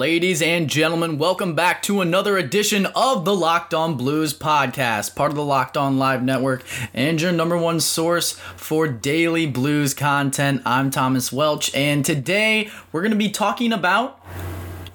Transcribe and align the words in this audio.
Ladies 0.00 0.40
and 0.40 0.66
gentlemen, 0.66 1.18
welcome 1.18 1.54
back 1.54 1.82
to 1.82 2.00
another 2.00 2.38
edition 2.38 2.86
of 2.96 3.26
the 3.26 3.36
Locked 3.36 3.74
On 3.74 3.98
Blues 3.98 4.32
podcast, 4.32 5.14
part 5.14 5.30
of 5.30 5.36
the 5.36 5.44
Locked 5.44 5.76
On 5.76 5.98
Live 5.98 6.22
Network, 6.22 6.64
and 6.94 7.20
your 7.20 7.32
number 7.32 7.58
one 7.58 7.80
source 7.80 8.32
for 8.56 8.88
daily 8.88 9.44
blues 9.44 9.92
content. 9.92 10.62
I'm 10.64 10.90
Thomas 10.90 11.30
Welch, 11.30 11.74
and 11.74 12.02
today 12.02 12.70
we're 12.90 13.02
going 13.02 13.10
to 13.12 13.18
be 13.18 13.30
talking 13.30 13.74
about 13.74 14.18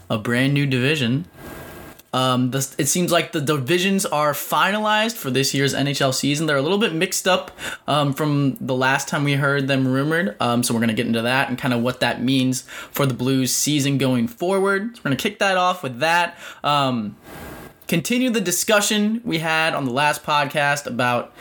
a 0.09 0.17
brand 0.17 0.55
new 0.55 0.65
division 0.65 1.27
um, 2.15 2.51
the, 2.51 2.75
it 2.77 2.85
seems 2.85 3.11
like 3.11 3.33
the 3.33 3.41
divisions 3.41 4.05
are 4.05 4.31
finalized 4.31 5.17
for 5.17 5.29
this 5.29 5.53
year's 5.53 5.73
NHL 5.73 6.13
season. 6.13 6.47
They're 6.47 6.55
a 6.55 6.61
little 6.61 6.77
bit 6.77 6.93
mixed 6.93 7.27
up 7.27 7.51
um, 7.89 8.13
from 8.13 8.55
the 8.61 8.73
last 8.73 9.09
time 9.09 9.25
we 9.25 9.33
heard 9.33 9.67
them 9.67 9.85
rumored. 9.85 10.37
Um, 10.39 10.63
so 10.63 10.73
we're 10.73 10.79
going 10.79 10.87
to 10.87 10.95
get 10.95 11.07
into 11.07 11.23
that 11.23 11.49
and 11.49 11.57
kind 11.57 11.73
of 11.73 11.81
what 11.81 11.99
that 11.99 12.23
means 12.23 12.61
for 12.61 13.05
the 13.05 13.13
Blues 13.13 13.53
season 13.53 13.97
going 13.97 14.29
forward. 14.29 14.95
So 14.95 15.01
we're 15.01 15.09
going 15.09 15.17
to 15.17 15.21
kick 15.21 15.39
that 15.39 15.57
off 15.57 15.83
with 15.83 15.99
that. 15.99 16.37
Um, 16.63 17.17
continue 17.89 18.29
the 18.29 18.39
discussion 18.39 19.19
we 19.25 19.39
had 19.39 19.73
on 19.73 19.83
the 19.83 19.91
last 19.91 20.23
podcast 20.23 20.87
about 20.87 21.33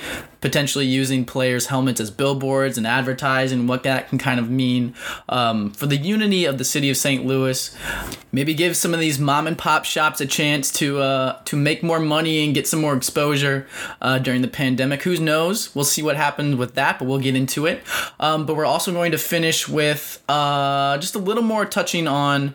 potentially 0.45 0.84
using 0.84 1.24
players' 1.24 1.68
helmets 1.68 1.98
as 2.00 2.10
billboards 2.10 2.76
and 2.76 2.87
advertising, 2.87 3.66
what 3.66 3.82
that 3.82 4.10
can 4.10 4.18
kind 4.18 4.38
of 4.38 4.50
mean 4.50 4.95
um, 5.26 5.70
for 5.70 5.87
the 5.87 5.96
unity 5.96 6.45
of 6.45 6.59
the 6.59 6.64
city 6.64 6.90
of 6.90 6.98
St. 6.98 7.24
Louis. 7.24 7.74
Maybe 8.30 8.52
give 8.52 8.76
some 8.76 8.92
of 8.92 9.00
these 9.00 9.18
mom 9.18 9.46
and 9.46 9.56
pop 9.56 9.87
shops 9.87 10.20
a 10.20 10.26
chance 10.26 10.70
to 10.72 10.98
uh, 10.98 11.42
to 11.45 11.56
make 11.56 11.82
more 11.82 11.98
money 11.98 12.45
and 12.45 12.54
get 12.54 12.68
some 12.68 12.82
more 12.82 12.95
exposure 12.95 13.66
uh, 14.02 14.18
during 14.18 14.42
the 14.42 14.48
pandemic. 14.48 15.02
Who 15.04 15.16
knows? 15.16 15.74
We'll 15.74 15.87
see 15.87 16.02
what 16.02 16.16
happens 16.16 16.56
with 16.56 16.74
that, 16.74 16.98
but 16.98 17.09
we'll 17.09 17.20
get 17.20 17.34
into 17.34 17.65
it. 17.65 17.82
Um, 18.20 18.45
but 18.45 18.54
we're 18.54 18.66
also 18.66 18.92
going 18.92 19.12
to 19.12 19.18
finish 19.18 19.66
with 19.66 20.22
uh, 20.28 20.98
just 20.98 21.15
a 21.15 21.18
little 21.18 21.42
more 21.42 21.65
touching 21.65 22.06
on 22.06 22.54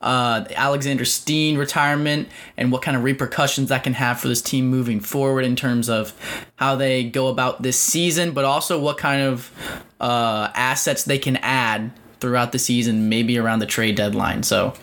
uh, 0.00 0.44
Alexander 0.54 1.04
Steen 1.04 1.58
retirement 1.58 2.28
and 2.56 2.70
what 2.70 2.82
kind 2.82 2.96
of 2.96 3.02
repercussions 3.02 3.68
that 3.68 3.82
can 3.82 3.94
have 3.94 4.20
for 4.20 4.28
this 4.28 4.40
team 4.40 4.68
moving 4.68 5.00
forward 5.00 5.44
in 5.44 5.56
terms 5.56 5.88
of 5.88 6.14
how 6.56 6.76
they 6.76 7.04
go 7.04 7.25
about 7.28 7.62
this 7.62 7.78
season, 7.78 8.32
but 8.32 8.44
also 8.44 8.78
what 8.78 8.98
kind 8.98 9.22
of 9.22 9.50
uh, 10.00 10.50
assets 10.54 11.04
they 11.04 11.18
can 11.18 11.36
add 11.38 11.92
throughout 12.20 12.52
the 12.52 12.58
season, 12.58 13.08
maybe 13.08 13.38
around 13.38 13.58
the 13.58 13.66
trade 13.66 13.96
deadline. 13.96 14.42
So, 14.42 14.74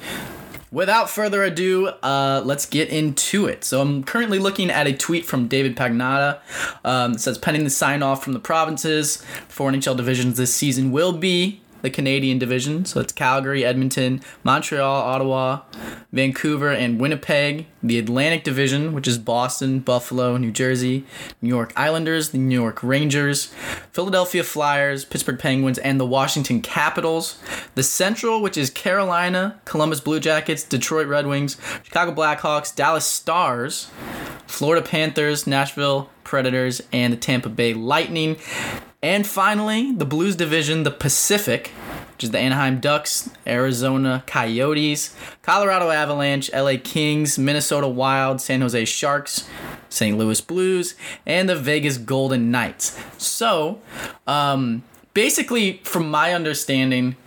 without 0.71 1.09
further 1.09 1.43
ado, 1.43 1.87
uh, 1.87 2.41
let's 2.45 2.65
get 2.65 2.89
into 2.89 3.47
it. 3.47 3.63
So, 3.63 3.81
I'm 3.81 4.03
currently 4.03 4.39
looking 4.39 4.69
at 4.69 4.87
a 4.87 4.93
tweet 4.93 5.25
from 5.25 5.47
David 5.47 5.75
Pagnotta. 5.75 6.39
Um, 6.85 7.17
says, 7.17 7.37
pending 7.37 7.63
the 7.63 7.69
sign 7.69 8.03
off 8.03 8.23
from 8.23 8.33
the 8.33 8.39
provinces 8.39 9.23
for 9.47 9.71
NHL 9.71 9.97
divisions 9.97 10.37
this 10.37 10.53
season 10.53 10.91
will 10.91 11.13
be 11.13 11.62
the 11.83 11.89
Canadian 11.89 12.39
division. 12.39 12.85
So 12.85 13.01
it's 13.01 13.13
Calgary, 13.13 13.63
Edmonton, 13.63 14.21
Montreal, 14.43 15.01
Ottawa, 15.01 15.61
Vancouver, 16.11 16.71
and 16.71 16.99
Winnipeg. 16.99 17.67
The 17.83 17.99
Atlantic 17.99 18.45
division, 18.45 18.93
which 18.93 19.07
is 19.07 19.17
Boston, 19.17 19.79
Buffalo, 19.79 20.37
New 20.37 20.51
Jersey, 20.51 21.05
New 21.41 21.49
York 21.49 21.73
Islanders, 21.75 22.29
the 22.29 22.37
New 22.37 22.59
York 22.59 22.81
Rangers, 22.81 23.53
Philadelphia 23.91 24.43
Flyers, 24.43 25.03
Pittsburgh 25.03 25.37
Penguins, 25.37 25.77
and 25.77 25.99
the 25.99 26.05
Washington 26.05 26.61
Capitals. 26.61 27.37
The 27.75 27.83
Central, 27.83 28.41
which 28.41 28.57
is 28.57 28.69
Carolina, 28.69 29.59
Columbus 29.65 29.99
Blue 29.99 30.21
Jackets, 30.21 30.63
Detroit 30.63 31.07
Red 31.07 31.27
Wings, 31.27 31.57
Chicago 31.83 32.15
Blackhawks, 32.15 32.73
Dallas 32.73 33.05
Stars, 33.05 33.89
Florida 34.47 34.85
Panthers, 34.87 35.45
Nashville 35.45 36.09
Predators, 36.23 36.81
and 36.93 37.11
the 37.11 37.17
Tampa 37.17 37.49
Bay 37.49 37.73
Lightning. 37.73 38.37
And 39.03 39.27
finally, 39.27 39.91
the 39.91 40.05
Blues 40.05 40.37
division, 40.37 40.83
the 40.83 40.91
Pacific, 40.91 41.67
which 42.13 42.23
is 42.23 42.31
the 42.31 42.39
Anaheim 42.39 42.79
Ducks, 42.79 43.29
Arizona 43.45 44.23
Coyotes, 44.25 45.13
Colorado 45.41 45.89
Avalanche, 45.89 46.49
LA 46.53 46.75
Kings, 46.81 47.37
Minnesota 47.37 47.85
Wild, 47.85 48.39
San 48.39 48.61
Jose 48.61 48.85
Sharks, 48.85 49.45
St. 49.89 50.17
Louis 50.17 50.39
Blues, 50.39 50.95
and 51.25 51.49
the 51.49 51.55
Vegas 51.57 51.97
Golden 51.97 52.49
Knights. 52.49 52.97
So, 53.17 53.81
um, 54.25 54.83
basically, 55.13 55.81
from 55.83 56.09
my 56.09 56.33
understanding, 56.33 57.17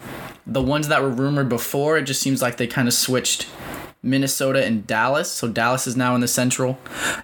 the 0.47 0.63
ones 0.63 0.89
that 0.89 1.03
were 1.03 1.11
rumored 1.11 1.51
before, 1.51 1.99
it 1.99 2.05
just 2.05 2.23
seems 2.23 2.41
like 2.41 2.57
they 2.57 2.67
kind 2.67 2.89
of 2.89 2.95
switched 2.95 3.49
Minnesota 4.03 4.65
and 4.65 4.87
Dallas. 4.87 5.31
So 5.31 5.49
Dallas 5.49 5.87
is 5.87 5.97
now 5.97 6.15
in 6.15 6.21
the 6.21 6.29
Central, 6.29 6.79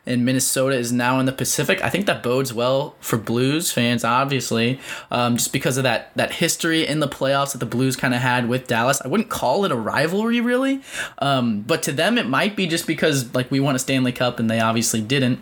and 0.05 0.25
Minnesota 0.25 0.77
is 0.77 0.93
now 0.93 1.21
in 1.21 1.27
the 1.27 1.33
Pacific. 1.33 1.83
I 1.83 1.88
think 1.88 2.06
that 2.06 2.22
bodes 2.22 2.53
well 2.53 2.97
for 3.00 3.19
Blues 3.19 3.71
fans, 3.71 4.05
obviously, 4.05 4.81
um, 5.10 5.37
just 5.37 5.53
because 5.53 5.77
of 5.77 5.84
that 5.84 6.10
that 6.16 6.33
history 6.33 6.87
in 6.87 7.00
the 7.00 7.09
playoffs 7.09 7.53
that 7.53 7.59
the 7.59 7.66
Blues 7.66 7.97
kind 7.97 8.15
of 8.15 8.21
had 8.21 8.49
with 8.49 8.66
Dallas. 8.66 9.00
I 9.05 9.09
wouldn't 9.09 9.31
call 9.31 9.65
it 9.65 9.72
a 9.72 9.77
rivalry 9.77 10.41
really, 10.41 10.83
um, 11.19 11.62
but 11.62 11.83
to 11.84 11.93
them 11.93 12.19
it 12.19 12.27
might 12.27 12.56
be 12.56 12.66
just 12.66 12.87
because 12.87 13.34
like 13.34 13.50
we 13.50 13.60
won 13.60 13.77
a 13.77 13.78
Stanley 13.78 14.12
Cup 14.12 14.39
and 14.39 14.50
they 14.50 14.60
obviously 14.60 15.00
didn't. 15.00 15.41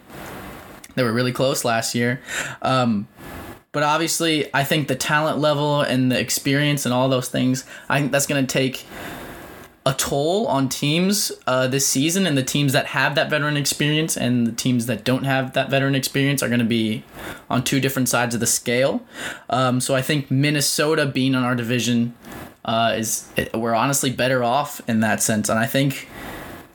They 0.95 1.05
were 1.05 1.13
really 1.13 1.33
close 1.33 1.65
last 1.65 1.95
year. 1.95 2.21
Um, 2.63 3.07
but 3.73 3.85
obviously, 3.85 4.53
I 4.53 4.65
think 4.65 4.89
the 4.89 4.97
talent 4.97 5.39
level 5.39 5.81
and 5.81 6.11
the 6.11 6.19
experience 6.19 6.85
and 6.85 6.93
all 6.93 7.09
those 7.09 7.29
things, 7.29 7.65
I 7.89 8.01
think 8.01 8.11
that's 8.11 8.27
going 8.27 8.45
to 8.45 8.53
take 8.53 8.85
a 9.91 9.95
toll 9.95 10.47
on 10.47 10.69
teams 10.69 11.33
uh, 11.49 11.67
this 11.67 11.85
season, 11.87 12.25
and 12.27 12.39
the 12.39 12.45
teams 12.45 12.73
that 12.73 12.87
have 12.87 13.17
that 13.17 13.29
veteran 13.29 13.57
experience 13.57 14.17
and 14.17 14.47
the 14.47 14.53
teams 14.53 14.87
that 14.87 15.03
don't 15.05 15.25
have 15.25 15.53
that 15.55 15.69
veteran 15.69 15.97
experience 15.97 16.45
are 16.45 16.49
going 16.49 16.61
to 16.61 16.65
be 16.65 17.03
on 17.49 17.65
two 17.65 17.81
different 17.81 18.09
sides 18.09 18.33
of 18.35 18.41
the 18.41 18.47
scale. 18.47 19.03
Um, 19.49 19.81
so 19.81 19.97
I 19.97 20.03
think 20.03 20.31
Minnesota 20.31 21.07
being 21.07 21.35
on 21.35 21.43
our 21.43 21.57
division 21.57 22.15
uh, 22.65 22.95
is 22.97 23.29
we're 23.53 23.75
honestly 23.75 24.13
better 24.13 24.45
off 24.45 24.81
in 24.89 25.01
that 25.01 25.23
sense, 25.23 25.49
and 25.49 25.59
I 25.59 25.67
think 25.67 26.09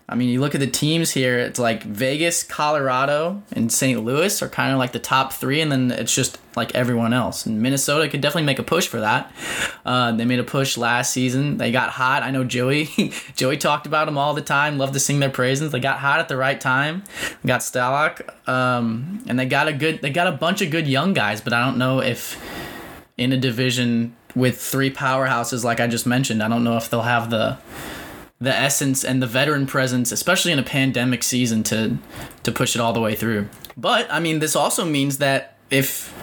I 0.07 0.13
mean, 0.13 0.29
you 0.29 0.39
look 0.39 0.53
at 0.53 0.59
the 0.59 0.67
teams 0.67 1.11
here, 1.11 1.39
it's 1.39 1.57
like 1.57 1.81
Vegas, 1.81 2.43
Colorado, 2.43 3.41
and 3.51 3.71
St. 3.71 4.03
Louis 4.03 4.39
are 4.43 4.49
kind 4.49 4.71
of 4.71 4.77
like 4.77 4.91
the 4.91 4.99
top 4.99 5.33
three, 5.33 5.61
and 5.61 5.71
then 5.71 5.89
it's 5.89 6.13
just 6.13 6.37
like 6.55 6.75
everyone 6.75 7.11
else. 7.11 7.47
And 7.47 7.59
Minnesota 7.59 8.07
could 8.07 8.21
definitely 8.21 8.45
make 8.45 8.59
a 8.59 8.63
push 8.63 8.87
for 8.87 8.99
that. 8.99 9.33
Uh, 9.83 10.11
they 10.11 10.23
made 10.23 10.37
a 10.37 10.43
push 10.43 10.77
last 10.77 11.11
season. 11.11 11.57
They 11.57 11.71
got 11.71 11.89
hot. 11.89 12.21
I 12.21 12.29
know 12.29 12.43
Joey 12.43 12.85
Joey 13.35 13.57
talked 13.57 13.87
about 13.87 14.05
them 14.05 14.15
all 14.15 14.35
the 14.35 14.43
time, 14.43 14.77
loved 14.77 14.93
to 14.93 14.99
sing 14.99 15.19
their 15.19 15.31
praises. 15.31 15.71
They 15.71 15.79
got 15.79 15.97
hot 15.97 16.19
at 16.19 16.27
the 16.27 16.37
right 16.37 16.61
time. 16.61 17.03
They 17.41 17.47
got 17.47 17.61
Stalock, 17.61 18.47
um, 18.47 19.23
and 19.27 19.39
they 19.39 19.47
got 19.47 19.67
a 19.67 19.73
good 19.73 20.03
they 20.03 20.11
got 20.11 20.27
a 20.27 20.33
bunch 20.33 20.61
of 20.61 20.69
good 20.69 20.87
young 20.87 21.13
guys, 21.13 21.41
but 21.41 21.51
I 21.51 21.65
don't 21.65 21.79
know 21.79 21.99
if 21.99 22.39
in 23.17 23.31
a 23.31 23.37
division 23.37 24.15
with 24.35 24.61
three 24.61 24.91
powerhouses 24.91 25.63
like 25.63 25.79
I 25.79 25.87
just 25.87 26.05
mentioned, 26.05 26.43
I 26.43 26.47
don't 26.47 26.63
know 26.63 26.77
if 26.77 26.91
they'll 26.91 27.01
have 27.01 27.31
the 27.31 27.57
the 28.39 28.53
essence 28.53 29.03
and 29.03 29.21
the 29.21 29.27
veteran 29.27 29.65
presence, 29.65 30.11
especially 30.11 30.51
in 30.51 30.59
a 30.59 30.63
pandemic 30.63 31.23
season, 31.23 31.63
to 31.63 31.97
to 32.43 32.51
push 32.51 32.75
it 32.75 32.81
all 32.81 32.93
the 32.93 33.01
way 33.01 33.15
through. 33.15 33.47
But 33.77 34.07
I 34.09 34.19
mean, 34.19 34.39
this 34.39 34.55
also 34.55 34.85
means 34.85 35.17
that 35.19 35.57
if 35.69 36.13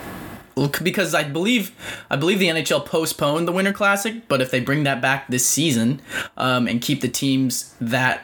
because 0.83 1.15
I 1.15 1.25
believe 1.25 1.73
I 2.11 2.17
believe 2.17 2.39
the 2.39 2.49
NHL 2.49 2.85
postponed 2.85 3.49
the 3.49 3.53
Winter 3.53 3.73
Classic, 3.73 4.29
but 4.29 4.41
if 4.41 4.51
they 4.51 4.61
bring 4.61 4.85
that 4.85 5.01
back 5.01 5.29
this 5.29 5.47
season 5.47 6.01
um, 6.37 6.67
and 6.69 6.81
keep 6.81 7.01
the 7.01 7.09
teams 7.09 7.75
that 7.81 8.23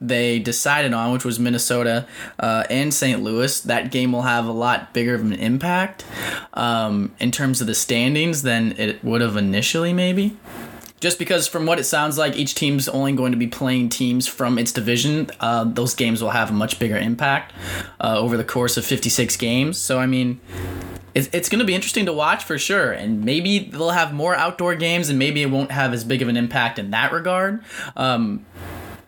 they 0.00 0.38
decided 0.38 0.92
on, 0.92 1.12
which 1.12 1.24
was 1.24 1.38
Minnesota 1.38 2.06
uh, 2.38 2.64
and 2.68 2.92
St. 2.92 3.22
Louis, 3.22 3.60
that 3.62 3.90
game 3.90 4.12
will 4.12 4.22
have 4.22 4.46
a 4.46 4.52
lot 4.52 4.92
bigger 4.92 5.14
of 5.14 5.22
an 5.22 5.32
impact 5.32 6.04
um, 6.52 7.14
in 7.20 7.30
terms 7.30 7.60
of 7.60 7.66
the 7.66 7.74
standings 7.74 8.42
than 8.42 8.72
it 8.72 9.02
would 9.02 9.20
have 9.20 9.36
initially, 9.36 9.92
maybe 9.92 10.36
just 11.00 11.18
because 11.18 11.46
from 11.46 11.66
what 11.66 11.78
it 11.78 11.84
sounds 11.84 12.16
like 12.16 12.36
each 12.36 12.54
team's 12.54 12.88
only 12.88 13.12
going 13.12 13.32
to 13.32 13.38
be 13.38 13.46
playing 13.46 13.88
teams 13.88 14.26
from 14.26 14.58
its 14.58 14.72
division 14.72 15.30
uh, 15.40 15.64
those 15.64 15.94
games 15.94 16.22
will 16.22 16.30
have 16.30 16.50
a 16.50 16.54
much 16.54 16.78
bigger 16.78 16.96
impact 16.96 17.52
uh, 18.00 18.18
over 18.18 18.36
the 18.36 18.44
course 18.44 18.76
of 18.76 18.84
56 18.84 19.36
games. 19.36 19.78
So 19.78 19.98
i 19.98 20.06
mean 20.06 20.40
it's, 21.14 21.28
it's 21.32 21.48
going 21.48 21.60
to 21.60 21.64
be 21.64 21.74
interesting 21.74 22.06
to 22.06 22.12
watch 22.12 22.44
for 22.44 22.58
sure. 22.58 22.92
And 22.92 23.24
maybe 23.24 23.60
they'll 23.60 23.90
have 23.90 24.12
more 24.12 24.34
outdoor 24.34 24.74
games 24.74 25.08
and 25.08 25.18
maybe 25.18 25.42
it 25.42 25.50
won't 25.50 25.70
have 25.70 25.92
as 25.92 26.04
big 26.04 26.22
of 26.22 26.28
an 26.28 26.36
impact 26.36 26.78
in 26.78 26.90
that 26.90 27.12
regard. 27.12 27.62
Um, 27.96 28.44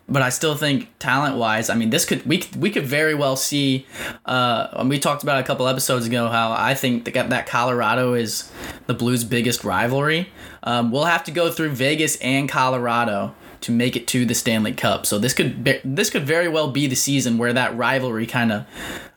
but 0.09 0.21
I 0.21 0.29
still 0.29 0.55
think 0.55 0.87
talent 0.99 1.35
wise, 1.35 1.69
I 1.69 1.75
mean, 1.75 1.89
this 1.89 2.05
could 2.05 2.25
we 2.25 2.43
we 2.57 2.69
could 2.69 2.85
very 2.85 3.13
well 3.13 3.35
see. 3.35 3.85
Uh, 4.25 4.85
we 4.87 4.99
talked 4.99 5.23
about 5.23 5.39
a 5.39 5.43
couple 5.43 5.67
episodes 5.67 6.07
ago 6.07 6.29
how 6.29 6.51
I 6.51 6.75
think 6.75 7.05
that 7.05 7.29
that 7.29 7.45
Colorado 7.47 8.13
is 8.13 8.51
the 8.85 8.93
Blues' 8.93 9.23
biggest 9.23 9.63
rivalry. 9.63 10.29
Um, 10.63 10.91
we'll 10.91 11.05
have 11.05 11.23
to 11.25 11.31
go 11.31 11.51
through 11.51 11.69
Vegas 11.71 12.15
and 12.17 12.49
Colorado 12.49 13.35
to 13.61 13.71
make 13.71 13.95
it 13.95 14.07
to 14.07 14.25
the 14.25 14.35
Stanley 14.35 14.71
Cup. 14.71 15.05
So 15.05 15.17
this 15.19 15.33
could 15.33 15.63
be, 15.63 15.79
this 15.83 16.09
could 16.09 16.25
very 16.25 16.47
well 16.47 16.69
be 16.71 16.87
the 16.87 16.95
season 16.95 17.37
where 17.37 17.53
that 17.53 17.75
rivalry 17.75 18.27
kind 18.27 18.51
of 18.51 18.65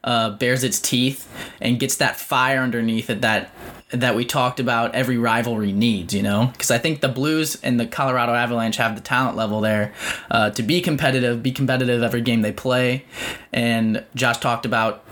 uh, 0.02 0.30
bears 0.30 0.64
its 0.64 0.80
teeth 0.80 1.30
and 1.60 1.78
gets 1.78 1.96
that 1.96 2.18
fire 2.18 2.60
underneath 2.60 3.10
it 3.10 3.20
that 3.20 3.50
that 3.92 4.14
we 4.14 4.24
talked 4.24 4.60
about 4.60 4.94
every 4.94 5.18
rivalry 5.18 5.72
needs, 5.72 6.14
you 6.14 6.22
know? 6.22 6.46
Because 6.52 6.70
I 6.70 6.78
think 6.78 7.00
the 7.00 7.08
Blues 7.08 7.58
and 7.62 7.78
the 7.78 7.86
Colorado 7.86 8.34
Avalanche 8.34 8.76
have 8.76 8.94
the 8.94 9.00
talent 9.00 9.36
level 9.36 9.60
there 9.60 9.92
uh, 10.30 10.50
to 10.50 10.62
be 10.62 10.80
competitive, 10.80 11.42
be 11.42 11.52
competitive 11.52 12.02
every 12.02 12.20
game 12.20 12.42
they 12.42 12.52
play. 12.52 13.04
And 13.52 14.04
Josh 14.14 14.38
talked 14.38 14.64
about 14.64 15.04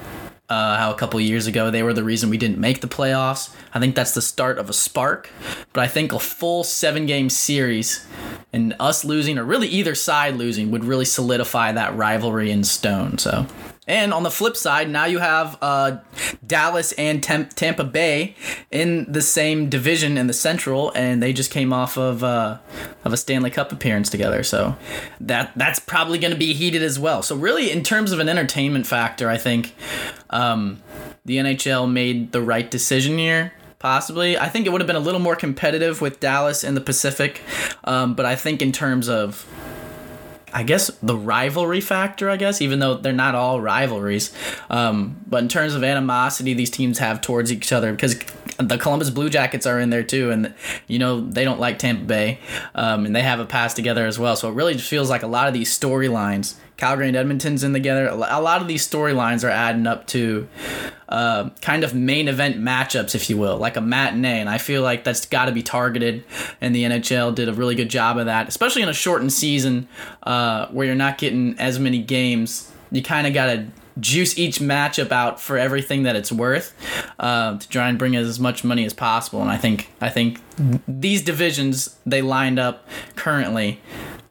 uh, 0.48 0.78
how 0.78 0.90
a 0.90 0.94
couple 0.94 1.20
years 1.20 1.46
ago 1.46 1.70
they 1.70 1.82
were 1.82 1.92
the 1.92 2.04
reason 2.04 2.30
we 2.30 2.38
didn't 2.38 2.58
make 2.58 2.80
the 2.80 2.88
playoffs. 2.88 3.54
I 3.74 3.80
think 3.80 3.94
that's 3.94 4.12
the 4.12 4.22
start 4.22 4.58
of 4.58 4.70
a 4.70 4.72
spark. 4.72 5.30
But 5.72 5.82
I 5.82 5.88
think 5.88 6.12
a 6.12 6.18
full 6.18 6.64
seven 6.64 7.06
game 7.06 7.28
series 7.28 8.06
and 8.52 8.74
us 8.80 9.04
losing, 9.04 9.38
or 9.38 9.44
really 9.44 9.68
either 9.68 9.94
side 9.94 10.36
losing, 10.36 10.70
would 10.70 10.84
really 10.84 11.04
solidify 11.04 11.72
that 11.72 11.94
rivalry 11.96 12.50
in 12.50 12.64
stone. 12.64 13.18
So 13.18 13.46
and 13.88 14.12
on 14.12 14.22
the 14.22 14.30
flip 14.30 14.54
side, 14.56 14.90
now 14.90 15.06
you 15.06 15.18
have 15.18 15.56
uh, 15.62 15.96
Dallas 16.46 16.92
and 16.92 17.22
Temp- 17.22 17.54
Tampa 17.54 17.84
Bay 17.84 18.36
in 18.70 19.10
the 19.10 19.22
same 19.22 19.70
division 19.70 20.18
in 20.18 20.26
the 20.26 20.34
Central, 20.34 20.92
and 20.94 21.22
they 21.22 21.32
just 21.32 21.50
came 21.50 21.72
off 21.72 21.96
of 21.96 22.22
uh, 22.22 22.58
of 23.04 23.14
a 23.14 23.16
Stanley 23.16 23.50
Cup 23.50 23.72
appearance 23.72 24.10
together. 24.10 24.42
So 24.42 24.76
that 25.20 25.52
that's 25.56 25.78
probably 25.78 26.18
going 26.18 26.32
to 26.32 26.38
be 26.38 26.52
heated 26.52 26.82
as 26.82 26.98
well. 26.98 27.22
So 27.22 27.34
really, 27.34 27.70
in 27.70 27.82
terms 27.82 28.12
of 28.12 28.20
an 28.20 28.28
entertainment 28.28 28.86
factor, 28.86 29.30
I 29.30 29.38
think 29.38 29.74
um, 30.28 30.82
the 31.24 31.38
NHL 31.38 31.90
made 31.90 32.32
the 32.32 32.42
right 32.42 32.70
decision 32.70 33.16
here 33.16 33.54
possibly. 33.78 34.36
I 34.36 34.48
think 34.48 34.66
it 34.66 34.70
would 34.70 34.80
have 34.80 34.88
been 34.88 34.96
a 34.96 35.00
little 35.00 35.20
more 35.20 35.36
competitive 35.36 36.00
with 36.00 36.18
Dallas 36.18 36.64
in 36.64 36.74
the 36.74 36.80
Pacific, 36.80 37.40
um, 37.84 38.14
but 38.14 38.26
I 38.26 38.34
think 38.34 38.60
in 38.60 38.72
terms 38.72 39.08
of 39.08 39.46
I 40.52 40.62
guess 40.62 40.90
the 41.02 41.16
rivalry 41.16 41.80
factor, 41.80 42.30
I 42.30 42.36
guess, 42.36 42.60
even 42.60 42.78
though 42.78 42.94
they're 42.94 43.12
not 43.12 43.34
all 43.34 43.60
rivalries. 43.60 44.32
Um, 44.70 45.20
but 45.26 45.42
in 45.42 45.48
terms 45.48 45.74
of 45.74 45.84
animosity 45.84 46.54
these 46.54 46.70
teams 46.70 46.98
have 46.98 47.20
towards 47.20 47.52
each 47.52 47.72
other, 47.72 47.92
because 47.92 48.18
the 48.58 48.78
Columbus 48.78 49.10
Blue 49.10 49.30
Jackets 49.30 49.66
are 49.66 49.78
in 49.78 49.90
there 49.90 50.02
too, 50.02 50.30
and 50.30 50.54
you 50.86 50.98
know 50.98 51.20
they 51.20 51.44
don't 51.44 51.60
like 51.60 51.78
Tampa 51.78 52.04
Bay, 52.04 52.38
um, 52.74 53.06
and 53.06 53.14
they 53.14 53.22
have 53.22 53.40
a 53.40 53.46
pass 53.46 53.74
together 53.74 54.06
as 54.06 54.18
well. 54.18 54.36
So 54.36 54.48
it 54.48 54.54
really 54.54 54.74
just 54.74 54.88
feels 54.88 55.10
like 55.10 55.22
a 55.22 55.28
lot 55.28 55.48
of 55.48 55.54
these 55.54 55.76
storylines 55.76 56.54
Calgary 56.78 57.08
and 57.08 57.16
Edmonton's 57.16 57.64
in 57.64 57.72
together. 57.72 58.06
A 58.06 58.40
lot 58.40 58.62
of 58.62 58.68
these 58.68 58.88
storylines 58.88 59.44
are 59.44 59.50
adding 59.50 59.86
up 59.86 60.06
to 60.08 60.48
uh, 61.08 61.50
kind 61.60 61.82
of 61.82 61.92
main 61.92 62.28
event 62.28 62.56
matchups, 62.56 63.14
if 63.16 63.28
you 63.28 63.36
will, 63.36 63.58
like 63.58 63.76
a 63.76 63.80
matinee. 63.80 64.40
And 64.40 64.48
I 64.48 64.58
feel 64.58 64.82
like 64.82 65.02
that's 65.02 65.26
got 65.26 65.46
to 65.46 65.52
be 65.52 65.62
targeted, 65.62 66.24
and 66.60 66.74
the 66.74 66.84
NHL 66.84 67.34
did 67.34 67.48
a 67.48 67.52
really 67.52 67.74
good 67.74 67.90
job 67.90 68.16
of 68.16 68.26
that, 68.26 68.48
especially 68.48 68.82
in 68.82 68.88
a 68.88 68.94
shortened 68.94 69.32
season 69.32 69.88
uh, 70.22 70.68
where 70.68 70.86
you're 70.86 70.94
not 70.94 71.18
getting 71.18 71.58
as 71.58 71.80
many 71.80 71.98
games. 71.98 72.72
You 72.92 73.02
kind 73.02 73.26
of 73.26 73.34
got 73.34 73.46
to 73.46 73.66
juice 74.00 74.38
each 74.38 74.60
matchup 74.60 75.10
out 75.10 75.40
for 75.40 75.58
everything 75.58 76.04
that 76.04 76.14
it's 76.14 76.30
worth 76.30 76.72
uh, 77.18 77.58
to 77.58 77.68
try 77.68 77.88
and 77.88 77.98
bring 77.98 78.14
as 78.14 78.38
much 78.38 78.62
money 78.62 78.84
as 78.84 78.94
possible. 78.94 79.42
And 79.42 79.50
I 79.50 79.56
think 79.56 79.90
I 80.00 80.08
think 80.08 80.40
these 80.86 81.22
divisions 81.22 81.96
they 82.06 82.22
lined 82.22 82.60
up 82.60 82.86
currently 83.16 83.80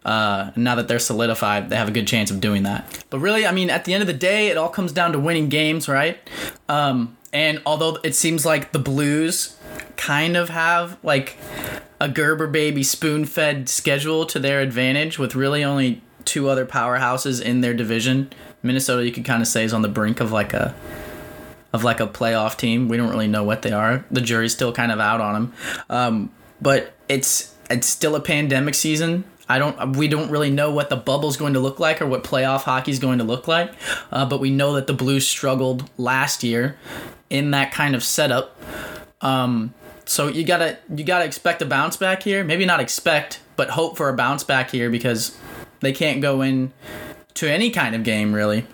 uh, 0.07 0.51
now 0.55 0.75
that 0.75 0.87
they're 0.87 0.99
solidified, 0.99 1.69
they 1.69 1.75
have 1.75 1.89
a 1.89 1.91
good 1.91 2.07
chance 2.07 2.31
of 2.31 2.39
doing 2.39 2.63
that. 2.63 3.05
But 3.09 3.19
really, 3.19 3.45
I 3.45 3.51
mean, 3.51 3.69
at 3.69 3.83
the 3.83 3.93
end 3.93 4.01
of 4.01 4.07
the 4.07 4.13
day, 4.13 4.47
it 4.47 4.57
all 4.57 4.69
comes 4.69 4.93
down 4.93 5.11
to 5.11 5.19
winning 5.19 5.49
games, 5.49 5.89
right? 5.89 6.17
Um, 6.69 7.17
and 7.33 7.61
although 7.65 7.97
it 8.03 8.15
seems 8.15 8.45
like 8.45 8.71
the 8.71 8.79
Blues 8.79 9.57
kind 9.97 10.37
of 10.37 10.47
have 10.49 10.97
like 11.03 11.37
a 11.99 12.07
Gerber 12.07 12.47
baby 12.47 12.83
spoon 12.83 13.25
fed 13.25 13.67
schedule 13.67 14.25
to 14.27 14.39
their 14.39 14.61
advantage 14.61 15.19
with 15.19 15.35
really 15.35 15.61
only 15.61 16.01
two 16.23 16.47
other 16.47 16.65
powerhouses 16.65 17.41
in 17.41 17.59
their 17.59 17.73
division. 17.73 18.31
Minnesota, 18.63 19.05
you 19.05 19.11
could 19.11 19.25
kind 19.25 19.41
of 19.41 19.47
say, 19.47 19.65
is 19.65 19.73
on 19.73 19.81
the 19.81 19.89
brink 19.89 20.21
of 20.21 20.31
like 20.31 20.53
a 20.53 20.73
of 21.73 21.83
like 21.83 21.99
a 21.99 22.07
playoff 22.07 22.57
team. 22.57 22.87
We 22.87 22.95
don't 22.95 23.09
really 23.09 23.27
know 23.27 23.43
what 23.43 23.61
they 23.61 23.71
are. 23.73 24.05
The 24.09 24.21
jury's 24.21 24.53
still 24.53 24.71
kind 24.71 24.91
of 24.91 25.01
out 25.01 25.19
on 25.19 25.33
them. 25.33 25.53
Um, 25.89 26.31
but 26.61 26.93
it's 27.09 27.53
it's 27.69 27.87
still 27.87 28.15
a 28.15 28.21
pandemic 28.21 28.73
season. 28.73 29.25
I 29.49 29.59
don't. 29.59 29.95
We 29.95 30.07
don't 30.07 30.29
really 30.29 30.51
know 30.51 30.71
what 30.71 30.89
the 30.89 30.95
bubble's 30.95 31.37
going 31.37 31.53
to 31.53 31.59
look 31.59 31.79
like 31.79 32.01
or 32.01 32.07
what 32.07 32.23
playoff 32.23 32.63
hockey 32.63 32.91
is 32.91 32.99
going 32.99 33.19
to 33.19 33.23
look 33.23 33.47
like, 33.47 33.71
uh, 34.11 34.25
but 34.25 34.39
we 34.39 34.49
know 34.49 34.73
that 34.73 34.87
the 34.87 34.93
Blues 34.93 35.27
struggled 35.27 35.89
last 35.97 36.43
year 36.43 36.77
in 37.29 37.51
that 37.51 37.71
kind 37.71 37.95
of 37.95 38.03
setup. 38.03 38.59
Um, 39.21 39.73
so 40.05 40.27
you 40.27 40.43
gotta 40.43 40.77
you 40.93 41.03
gotta 41.03 41.25
expect 41.25 41.61
a 41.61 41.65
bounce 41.65 41.97
back 41.97 42.23
here. 42.23 42.43
Maybe 42.43 42.65
not 42.65 42.79
expect, 42.79 43.39
but 43.55 43.71
hope 43.71 43.97
for 43.97 44.09
a 44.09 44.13
bounce 44.13 44.43
back 44.43 44.71
here 44.71 44.89
because 44.89 45.37
they 45.81 45.91
can't 45.91 46.21
go 46.21 46.41
in 46.41 46.71
to 47.35 47.49
any 47.51 47.69
kind 47.69 47.95
of 47.95 48.03
game 48.03 48.33
really. 48.33 48.65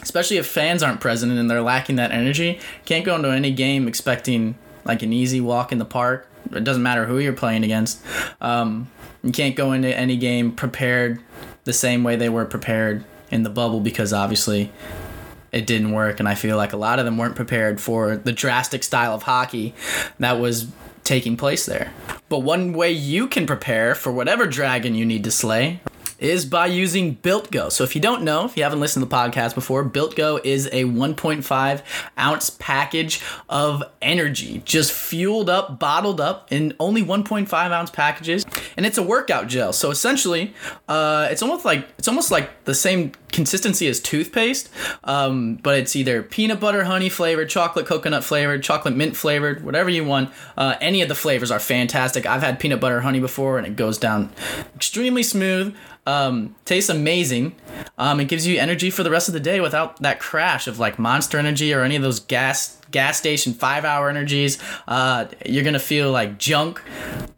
Especially 0.00 0.36
if 0.36 0.46
fans 0.46 0.82
aren't 0.82 1.00
present 1.00 1.32
and 1.32 1.50
they're 1.50 1.60
lacking 1.60 1.96
that 1.96 2.12
energy. 2.12 2.60
Can't 2.84 3.04
go 3.04 3.16
into 3.16 3.30
any 3.30 3.52
game 3.52 3.88
expecting 3.88 4.54
like 4.84 5.02
an 5.02 5.12
easy 5.12 5.40
walk 5.40 5.72
in 5.72 5.78
the 5.78 5.84
park. 5.84 6.28
It 6.52 6.64
doesn't 6.64 6.82
matter 6.82 7.04
who 7.06 7.18
you're 7.18 7.32
playing 7.32 7.64
against. 7.64 8.02
Um, 8.40 8.90
you 9.22 9.32
can't 9.32 9.56
go 9.56 9.72
into 9.72 9.94
any 9.94 10.16
game 10.16 10.52
prepared 10.52 11.20
the 11.64 11.72
same 11.72 12.04
way 12.04 12.16
they 12.16 12.28
were 12.28 12.44
prepared 12.44 13.04
in 13.30 13.42
the 13.42 13.50
bubble 13.50 13.80
because 13.80 14.12
obviously 14.12 14.72
it 15.52 15.66
didn't 15.66 15.92
work 15.92 16.20
and 16.20 16.28
I 16.28 16.34
feel 16.34 16.56
like 16.56 16.72
a 16.72 16.76
lot 16.76 16.98
of 16.98 17.04
them 17.04 17.18
weren't 17.18 17.36
prepared 17.36 17.80
for 17.80 18.16
the 18.16 18.32
drastic 18.32 18.82
style 18.84 19.14
of 19.14 19.24
hockey 19.24 19.74
that 20.18 20.38
was 20.38 20.68
taking 21.04 21.36
place 21.36 21.66
there. 21.66 21.92
But 22.28 22.40
one 22.40 22.72
way 22.72 22.92
you 22.92 23.28
can 23.28 23.46
prepare 23.46 23.94
for 23.94 24.12
whatever 24.12 24.46
dragon 24.46 24.94
you 24.94 25.06
need 25.06 25.24
to 25.24 25.30
slay 25.30 25.80
is 26.18 26.44
by 26.44 26.66
using 26.66 27.14
Built 27.14 27.50
Go. 27.50 27.68
So 27.68 27.84
if 27.84 27.94
you 27.94 28.00
don't 28.00 28.22
know, 28.22 28.44
if 28.44 28.56
you 28.56 28.62
haven't 28.62 28.80
listened 28.80 29.02
to 29.02 29.08
the 29.08 29.14
podcast 29.14 29.54
before, 29.54 29.84
Built 29.84 30.16
Go 30.16 30.40
is 30.42 30.66
a 30.66 30.84
1.5 30.84 31.82
ounce 32.18 32.50
package 32.50 33.22
of 33.48 33.82
energy, 34.02 34.62
just 34.64 34.92
fueled 34.92 35.48
up, 35.48 35.78
bottled 35.78 36.20
up 36.20 36.52
in 36.52 36.74
only 36.80 37.02
1.5 37.02 37.52
ounce 37.52 37.90
packages, 37.90 38.44
and 38.76 38.84
it's 38.84 38.98
a 38.98 39.02
workout 39.02 39.46
gel. 39.46 39.72
So 39.72 39.90
essentially, 39.90 40.54
uh, 40.88 41.28
it's 41.30 41.42
almost 41.42 41.64
like 41.64 41.88
it's 41.98 42.08
almost 42.08 42.30
like 42.30 42.64
the 42.64 42.74
same 42.74 43.12
consistency 43.30 43.86
as 43.86 44.00
toothpaste, 44.00 44.70
um, 45.04 45.56
but 45.56 45.78
it's 45.78 45.94
either 45.94 46.22
peanut 46.22 46.60
butter 46.60 46.84
honey 46.84 47.08
flavored, 47.08 47.48
chocolate 47.48 47.86
coconut 47.86 48.24
flavored, 48.24 48.62
chocolate 48.62 48.96
mint 48.96 49.16
flavored, 49.16 49.64
whatever 49.64 49.90
you 49.90 50.04
want. 50.04 50.30
Uh, 50.56 50.74
any 50.80 51.02
of 51.02 51.08
the 51.08 51.14
flavors 51.14 51.50
are 51.50 51.60
fantastic. 51.60 52.26
I've 52.26 52.42
had 52.42 52.58
peanut 52.58 52.80
butter 52.80 53.02
honey 53.02 53.20
before, 53.20 53.58
and 53.58 53.66
it 53.66 53.76
goes 53.76 53.98
down 53.98 54.32
extremely 54.74 55.22
smooth. 55.22 55.76
Um, 56.08 56.54
tastes 56.64 56.88
amazing. 56.88 57.54
Um, 57.98 58.18
it 58.18 58.28
gives 58.28 58.46
you 58.46 58.58
energy 58.58 58.88
for 58.88 59.02
the 59.02 59.10
rest 59.10 59.28
of 59.28 59.34
the 59.34 59.40
day 59.40 59.60
without 59.60 60.00
that 60.00 60.18
crash 60.18 60.66
of 60.66 60.78
like 60.78 60.98
Monster 60.98 61.36
Energy 61.36 61.74
or 61.74 61.82
any 61.82 61.96
of 61.96 62.02
those 62.02 62.18
gas 62.18 62.77
gas 62.90 63.18
station 63.18 63.52
five 63.52 63.84
hour 63.84 64.08
energies. 64.08 64.58
Uh, 64.86 65.26
you're 65.46 65.64
gonna 65.64 65.78
feel 65.78 66.10
like 66.10 66.38
junk 66.38 66.82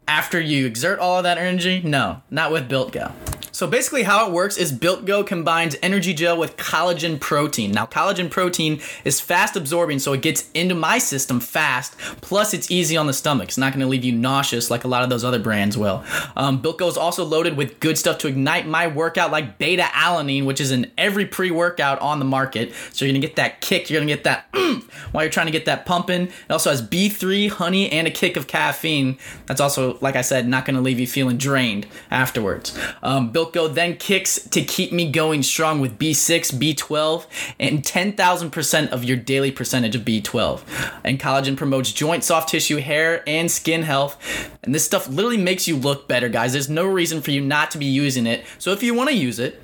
after 0.07 0.39
you 0.39 0.65
exert 0.65 0.99
all 0.99 1.17
of 1.17 1.23
that 1.23 1.37
energy. 1.37 1.81
No, 1.83 2.21
not 2.29 2.51
with 2.51 2.67
Built 2.67 2.91
Go. 2.91 3.11
So 3.53 3.67
basically, 3.67 4.03
how 4.03 4.27
it 4.27 4.31
works 4.31 4.57
is 4.57 4.71
Built 4.71 5.05
Go 5.05 5.23
combines 5.23 5.75
energy 5.83 6.13
gel 6.13 6.37
with 6.37 6.57
collagen 6.57 7.19
protein. 7.19 7.71
Now, 7.71 7.85
collagen 7.85 8.31
protein 8.31 8.81
is 9.03 9.19
fast 9.19 9.55
absorbing, 9.55 9.99
so 9.99 10.13
it 10.13 10.21
gets 10.21 10.49
into 10.53 10.73
my 10.73 10.97
system 10.97 11.39
fast. 11.39 11.97
Plus, 12.21 12.53
it's 12.53 12.71
easy 12.71 12.95
on 12.95 13.07
the 13.07 13.13
stomach. 13.13 13.49
It's 13.49 13.57
not 13.57 13.73
going 13.73 13.81
to 13.81 13.87
leave 13.87 14.05
you 14.05 14.13
nauseous 14.13 14.71
like 14.71 14.83
a 14.83 14.87
lot 14.87 15.03
of 15.03 15.09
those 15.09 15.23
other 15.23 15.37
brands 15.37 15.77
will. 15.77 16.03
Um, 16.35 16.61
Built 16.61 16.77
Go 16.77 16.87
is 16.87 16.97
also 16.97 17.25
loaded 17.25 17.57
with 17.57 17.79
good 17.79 17.97
stuff 17.97 18.17
to 18.19 18.27
ignite 18.27 18.67
my 18.67 18.87
workout, 18.87 19.31
like 19.31 19.57
beta 19.57 19.83
alanine, 19.83 20.45
which 20.45 20.61
is 20.61 20.71
in 20.71 20.89
every 20.97 21.25
pre 21.25 21.51
workout 21.51 21.99
on 21.99 22.19
the 22.19 22.25
market. 22.25 22.73
So 22.93 23.05
you're 23.05 23.11
going 23.11 23.21
to 23.21 23.27
get 23.27 23.35
that 23.35 23.59
kick. 23.59 23.89
You're 23.89 23.99
going 23.99 24.07
to 24.07 24.15
get 24.15 24.23
that 24.23 24.47
while 25.11 25.23
you're 25.23 25.31
trying 25.31 25.40
to 25.47 25.51
get 25.51 25.65
that 25.65 25.85
pumping. 25.85 26.23
It 26.23 26.51
also 26.51 26.69
has 26.69 26.81
B3, 26.81 27.49
honey, 27.49 27.91
and 27.91 28.07
a 28.07 28.11
kick 28.11 28.37
of 28.37 28.47
caffeine. 28.47 29.17
That's 29.45 29.61
also, 29.61 29.97
like 30.01 30.15
I 30.15 30.21
said, 30.21 30.47
not 30.47 30.65
going 30.65 30.75
to 30.75 30.81
leave 30.81 30.99
you 30.99 31.07
feeling 31.07 31.37
drained 31.37 31.87
afterwards. 32.09 32.77
Um, 33.03 33.31
Built 33.31 33.53
Go 33.53 33.67
then 33.67 33.97
kicks 33.97 34.41
to 34.49 34.61
keep 34.61 34.91
me 34.91 35.11
going 35.11 35.43
strong 35.43 35.79
with 35.79 35.97
B6, 35.97 36.53
B12, 36.53 37.25
and 37.59 37.83
10,000% 37.83 38.89
of 38.89 39.03
your 39.03 39.17
daily 39.17 39.51
percentage 39.51 39.95
of 39.95 40.03
B12. 40.03 40.61
And 41.03 41.19
collagen 41.19 41.57
promotes 41.57 41.91
joint, 41.91 42.23
soft 42.23 42.49
tissue, 42.49 42.77
hair, 42.77 43.23
and 43.27 43.51
skin 43.51 43.83
health. 43.83 44.17
And 44.63 44.75
this 44.75 44.85
stuff 44.85 45.07
literally 45.07 45.37
makes 45.37 45.67
you 45.67 45.75
look 45.75 46.07
better, 46.07 46.29
guys. 46.29 46.53
There's 46.53 46.69
no 46.69 46.85
reason 46.85 47.21
for 47.21 47.31
you 47.31 47.41
not 47.41 47.71
to 47.71 47.77
be 47.77 47.85
using 47.85 48.27
it. 48.27 48.45
So 48.57 48.71
if 48.71 48.83
you 48.83 48.93
want 48.93 49.09
to 49.09 49.15
use 49.15 49.39
it, 49.39 49.61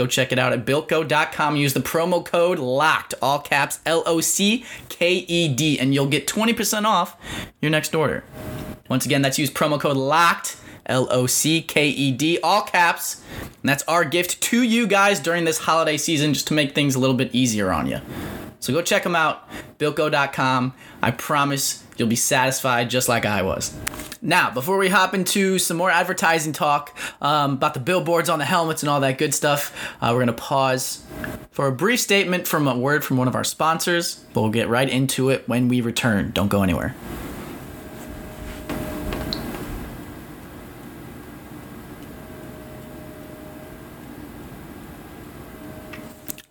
go 0.00 0.06
check 0.06 0.32
it 0.32 0.38
out 0.38 0.52
at 0.52 0.64
builtgo.com. 0.64 1.56
Use 1.56 1.74
the 1.74 1.80
promo 1.80 2.24
code 2.24 2.58
LOCKED, 2.58 3.14
all 3.20 3.38
caps 3.38 3.80
L 3.84 4.02
O 4.06 4.20
C 4.20 4.64
K 4.88 5.24
E 5.28 5.48
D, 5.48 5.78
and 5.78 5.94
you'll 5.94 6.06
get 6.06 6.26
20% 6.26 6.84
off 6.84 7.16
your 7.60 7.70
next 7.70 7.94
order. 7.94 8.24
Once 8.88 9.04
again, 9.04 9.22
that's 9.22 9.38
use 9.38 9.50
promo 9.50 9.78
code 9.78 9.96
LOCKED 9.96 10.56
L 10.86 11.06
O 11.10 11.26
C 11.26 11.60
K 11.60 11.88
E 11.88 12.10
D, 12.12 12.38
all 12.42 12.62
caps. 12.62 13.22
And 13.40 13.68
that's 13.68 13.82
our 13.84 14.04
gift 14.04 14.40
to 14.42 14.62
you 14.62 14.86
guys 14.86 15.20
during 15.20 15.44
this 15.44 15.58
holiday 15.58 15.98
season 15.98 16.32
just 16.32 16.48
to 16.48 16.54
make 16.54 16.74
things 16.74 16.94
a 16.94 16.98
little 16.98 17.16
bit 17.16 17.34
easier 17.34 17.70
on 17.70 17.86
you. 17.86 18.00
So 18.60 18.72
go 18.72 18.82
check 18.82 19.02
them 19.02 19.16
out, 19.16 19.48
builtgo.com. 19.78 20.74
I 21.02 21.10
promise 21.10 21.82
you'll 21.96 22.08
be 22.08 22.16
satisfied 22.16 22.90
just 22.90 23.08
like 23.08 23.24
I 23.24 23.42
was. 23.42 23.74
Now, 24.22 24.50
before 24.50 24.76
we 24.76 24.88
hop 24.88 25.14
into 25.14 25.58
some 25.58 25.78
more 25.78 25.90
advertising 25.90 26.52
talk 26.52 26.96
um, 27.22 27.54
about 27.54 27.72
the 27.72 27.80
billboards 27.80 28.28
on 28.28 28.38
the 28.38 28.44
helmets 28.44 28.82
and 28.82 28.90
all 28.90 29.00
that 29.00 29.16
good 29.16 29.34
stuff, 29.34 29.74
uh, 30.02 30.08
we're 30.10 30.18
going 30.18 30.26
to 30.26 30.32
pause 30.34 31.02
for 31.50 31.66
a 31.66 31.72
brief 31.72 32.00
statement 32.00 32.46
from 32.46 32.68
a 32.68 32.76
word 32.76 33.02
from 33.02 33.16
one 33.16 33.28
of 33.28 33.34
our 33.34 33.44
sponsors, 33.44 34.16
but 34.34 34.42
we'll 34.42 34.50
get 34.50 34.68
right 34.68 34.88
into 34.88 35.30
it 35.30 35.48
when 35.48 35.68
we 35.68 35.80
return. 35.80 36.30
Don't 36.32 36.48
go 36.48 36.62
anywhere. 36.62 36.94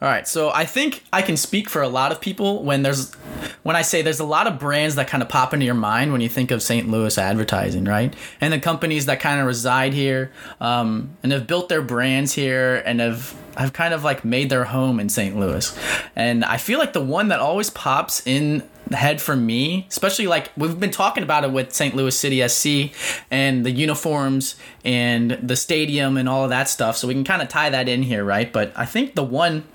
All 0.01 0.07
right, 0.07 0.25
so 0.25 0.49
I 0.51 0.63
think 0.63 1.03
I 1.11 1.21
can 1.21 1.35
speak 1.35 1.69
for 1.69 1.81
a 1.81 1.89
lot 1.89 2.13
of 2.13 2.21
people 2.21 2.63
when 2.63 2.83
there's 2.83 3.13
when 3.63 3.75
I 3.75 3.81
say 3.81 4.01
there's 4.01 4.19
a 4.19 4.25
lot 4.25 4.47
of 4.47 4.59
brands 4.59 4.95
that 4.95 5.07
kind 5.07 5.21
of 5.21 5.29
pop 5.29 5.53
into 5.53 5.65
your 5.65 5.75
mind 5.75 6.11
when 6.11 6.21
you 6.21 6.29
think 6.29 6.51
of 6.51 6.61
St. 6.61 6.87
Louis 6.89 7.17
advertising, 7.17 7.85
right? 7.85 8.13
And 8.39 8.53
the 8.53 8.59
companies 8.59 9.05
that 9.07 9.19
kind 9.19 9.39
of 9.39 9.47
reside 9.47 9.93
here 9.93 10.31
um, 10.61 11.17
and 11.23 11.31
have 11.31 11.47
built 11.47 11.69
their 11.69 11.81
brands 11.81 12.33
here 12.33 12.81
and 12.85 12.99
have 12.99 13.35
have 13.57 13.73
kind 13.73 13.93
of 13.93 14.03
like 14.05 14.23
made 14.23 14.49
their 14.49 14.63
home 14.63 14.99
in 14.99 15.09
St. 15.09 15.37
Louis. 15.37 15.77
And 16.15 16.45
I 16.45 16.55
feel 16.55 16.79
like 16.79 16.93
the 16.93 17.03
one 17.03 17.27
that 17.27 17.41
always 17.41 17.69
pops 17.69 18.25
in 18.25 18.63
the 18.87 18.95
head 18.95 19.21
for 19.21 19.35
me, 19.35 19.85
especially 19.89 20.27
like 20.27 20.51
we've 20.55 20.79
been 20.79 20.91
talking 20.91 21.23
about 21.23 21.43
it 21.43 21.51
with 21.51 21.73
St. 21.73 21.93
Louis 21.95 22.17
City 22.17 22.47
SC 22.47 22.95
and 23.29 23.65
the 23.65 23.71
uniforms 23.71 24.55
and 24.85 25.31
the 25.31 25.55
stadium 25.55 26.17
and 26.17 26.29
all 26.29 26.43
of 26.43 26.49
that 26.49 26.69
stuff. 26.69 26.97
So 26.97 27.07
we 27.07 27.13
can 27.13 27.23
kind 27.23 27.41
of 27.41 27.49
tie 27.49 27.69
that 27.69 27.89
in 27.89 28.03
here, 28.03 28.23
right? 28.23 28.51
But 28.51 28.71
I 28.75 28.85
think 28.85 29.15
the 29.15 29.23
one 29.23 29.65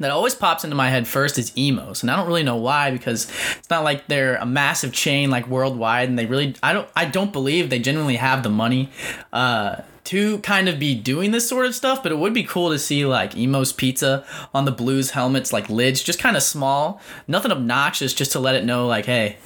that 0.00 0.10
always 0.10 0.34
pops 0.34 0.64
into 0.64 0.76
my 0.76 0.90
head 0.90 1.06
first 1.06 1.38
is 1.38 1.52
Imo's 1.56 2.02
and 2.02 2.10
i 2.10 2.16
don't 2.16 2.26
really 2.26 2.42
know 2.42 2.56
why 2.56 2.90
because 2.90 3.30
it's 3.58 3.70
not 3.70 3.84
like 3.84 4.06
they're 4.06 4.36
a 4.36 4.46
massive 4.46 4.92
chain 4.92 5.30
like 5.30 5.46
worldwide 5.46 6.08
and 6.08 6.18
they 6.18 6.26
really 6.26 6.54
i 6.62 6.72
don't 6.72 6.88
i 6.96 7.04
don't 7.04 7.32
believe 7.32 7.70
they 7.70 7.78
genuinely 7.78 8.16
have 8.16 8.42
the 8.42 8.50
money 8.50 8.90
uh, 9.32 9.76
to 10.04 10.38
kind 10.38 10.68
of 10.68 10.78
be 10.78 10.94
doing 10.94 11.30
this 11.30 11.48
sort 11.48 11.66
of 11.66 11.74
stuff 11.74 12.02
but 12.02 12.10
it 12.10 12.18
would 12.18 12.34
be 12.34 12.42
cool 12.42 12.70
to 12.70 12.78
see 12.78 13.04
like 13.04 13.36
Imo's 13.36 13.72
pizza 13.72 14.24
on 14.52 14.64
the 14.64 14.72
blues 14.72 15.10
helmets 15.10 15.52
like 15.52 15.68
lids 15.70 16.02
just 16.02 16.18
kind 16.18 16.36
of 16.36 16.42
small 16.42 17.00
nothing 17.28 17.52
obnoxious 17.52 18.12
just 18.12 18.32
to 18.32 18.40
let 18.40 18.54
it 18.54 18.64
know 18.64 18.86
like 18.86 19.06
hey 19.06 19.36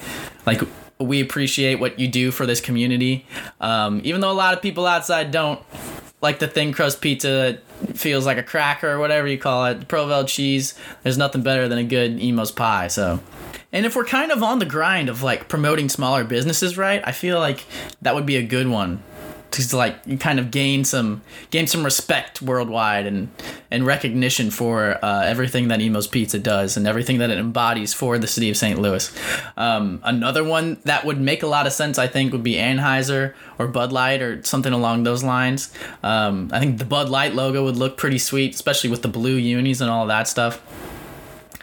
like 0.46 0.62
we 0.98 1.20
appreciate 1.20 1.76
what 1.76 1.98
you 1.98 2.08
do 2.08 2.30
for 2.30 2.46
this 2.46 2.60
community. 2.60 3.26
Um, 3.60 4.00
even 4.04 4.20
though 4.20 4.30
a 4.30 4.32
lot 4.32 4.54
of 4.54 4.62
people 4.62 4.86
outside 4.86 5.30
don't 5.30 5.60
like 6.24 6.38
the 6.38 6.48
thin 6.48 6.72
crust 6.72 7.02
pizza 7.02 7.28
that 7.28 7.96
feels 7.96 8.24
like 8.24 8.38
a 8.38 8.42
cracker 8.42 8.90
or 8.90 8.98
whatever 8.98 9.28
you 9.28 9.38
call 9.38 9.66
it. 9.66 9.86
Provel 9.86 10.26
cheese. 10.26 10.74
There's 11.02 11.18
nothing 11.18 11.42
better 11.42 11.68
than 11.68 11.76
a 11.76 11.84
good 11.84 12.18
Imo's 12.18 12.50
pie. 12.50 12.88
So, 12.88 13.20
and 13.70 13.84
if 13.84 13.94
we're 13.94 14.06
kind 14.06 14.32
of 14.32 14.42
on 14.42 14.58
the 14.58 14.64
grind 14.64 15.10
of 15.10 15.22
like 15.22 15.48
promoting 15.48 15.90
smaller 15.90 16.24
businesses, 16.24 16.78
right? 16.78 17.02
I 17.04 17.12
feel 17.12 17.38
like 17.38 17.66
that 18.00 18.14
would 18.14 18.24
be 18.24 18.36
a 18.36 18.42
good 18.42 18.68
one 18.68 19.02
to 19.54 19.76
like 19.76 20.20
kind 20.20 20.38
of 20.38 20.50
gain 20.50 20.84
some 20.84 21.22
gain 21.50 21.66
some 21.66 21.84
respect 21.84 22.42
worldwide 22.42 23.06
and 23.06 23.28
and 23.70 23.86
recognition 23.86 24.50
for 24.50 24.98
uh, 25.04 25.22
everything 25.24 25.68
that 25.68 25.80
Imo's 25.80 26.06
Pizza 26.06 26.38
does 26.38 26.76
and 26.76 26.86
everything 26.86 27.18
that 27.18 27.30
it 27.30 27.38
embodies 27.38 27.94
for 27.94 28.18
the 28.18 28.26
city 28.26 28.50
of 28.50 28.56
St. 28.56 28.78
Louis. 28.78 29.12
Um, 29.56 30.00
another 30.04 30.44
one 30.44 30.78
that 30.84 31.04
would 31.04 31.20
make 31.20 31.42
a 31.42 31.46
lot 31.46 31.66
of 31.66 31.72
sense, 31.72 31.98
I 31.98 32.06
think, 32.06 32.32
would 32.32 32.42
be 32.42 32.54
Anheuser 32.54 33.34
or 33.58 33.66
Bud 33.66 33.92
Light 33.92 34.22
or 34.22 34.42
something 34.44 34.72
along 34.72 35.02
those 35.04 35.24
lines. 35.24 35.72
Um, 36.02 36.50
I 36.52 36.60
think 36.60 36.78
the 36.78 36.84
Bud 36.84 37.08
Light 37.08 37.34
logo 37.34 37.64
would 37.64 37.76
look 37.76 37.96
pretty 37.96 38.18
sweet, 38.18 38.54
especially 38.54 38.90
with 38.90 39.02
the 39.02 39.08
blue 39.08 39.34
unis 39.34 39.80
and 39.80 39.90
all 39.90 40.06
that 40.06 40.28
stuff. 40.28 40.62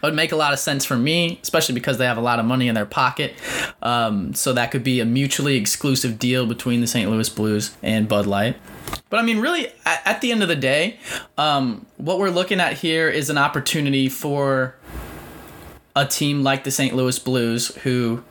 It 0.02 0.06
would 0.08 0.16
make 0.16 0.32
a 0.32 0.36
lot 0.36 0.52
of 0.52 0.60
sense 0.60 0.84
for 0.84 0.98
me, 0.98 1.40
especially 1.44 1.76
because 1.76 2.00
they 2.00 2.06
have 2.06 2.18
a 2.18 2.22
lot 2.22 2.40
of 2.40 2.46
money 2.46 2.68
in 2.68 2.74
their 2.74 2.88
pocket. 2.88 3.36
Um, 3.84 4.34
so 4.34 4.52
that 4.54 4.72
could 4.72 4.84
be 4.84 5.00
a 5.00 5.06
mutually 5.06 5.58
exclusive 5.58 6.18
deal 6.18 6.48
between 6.48 6.82
the 6.82 6.88
St. 6.88 7.10
Louis 7.10 7.30
Blues 7.30 7.76
and 7.84 8.08
Bud 8.08 8.26
Light. 8.26 8.58
But 9.12 9.20
I 9.20 9.24
mean, 9.24 9.40
really, 9.40 9.68
at, 9.86 10.22
the 10.22 10.32
end 10.32 10.42
of 10.42 10.48
the 10.50 10.56
day, 10.56 10.98
um, 11.38 11.86
what 11.98 12.18
we're 12.18 12.30
looking 12.30 12.60
at 12.60 12.74
here 12.74 13.10
is 13.10 13.30
an 13.30 13.38
opportunity 13.38 14.10
for 14.10 14.76
a 15.96 16.06
team 16.06 16.42
like 16.44 16.64
the 16.64 16.72
St. 16.72 16.96
Louis 16.96 17.20
Blues, 17.20 17.76
who 17.84 18.24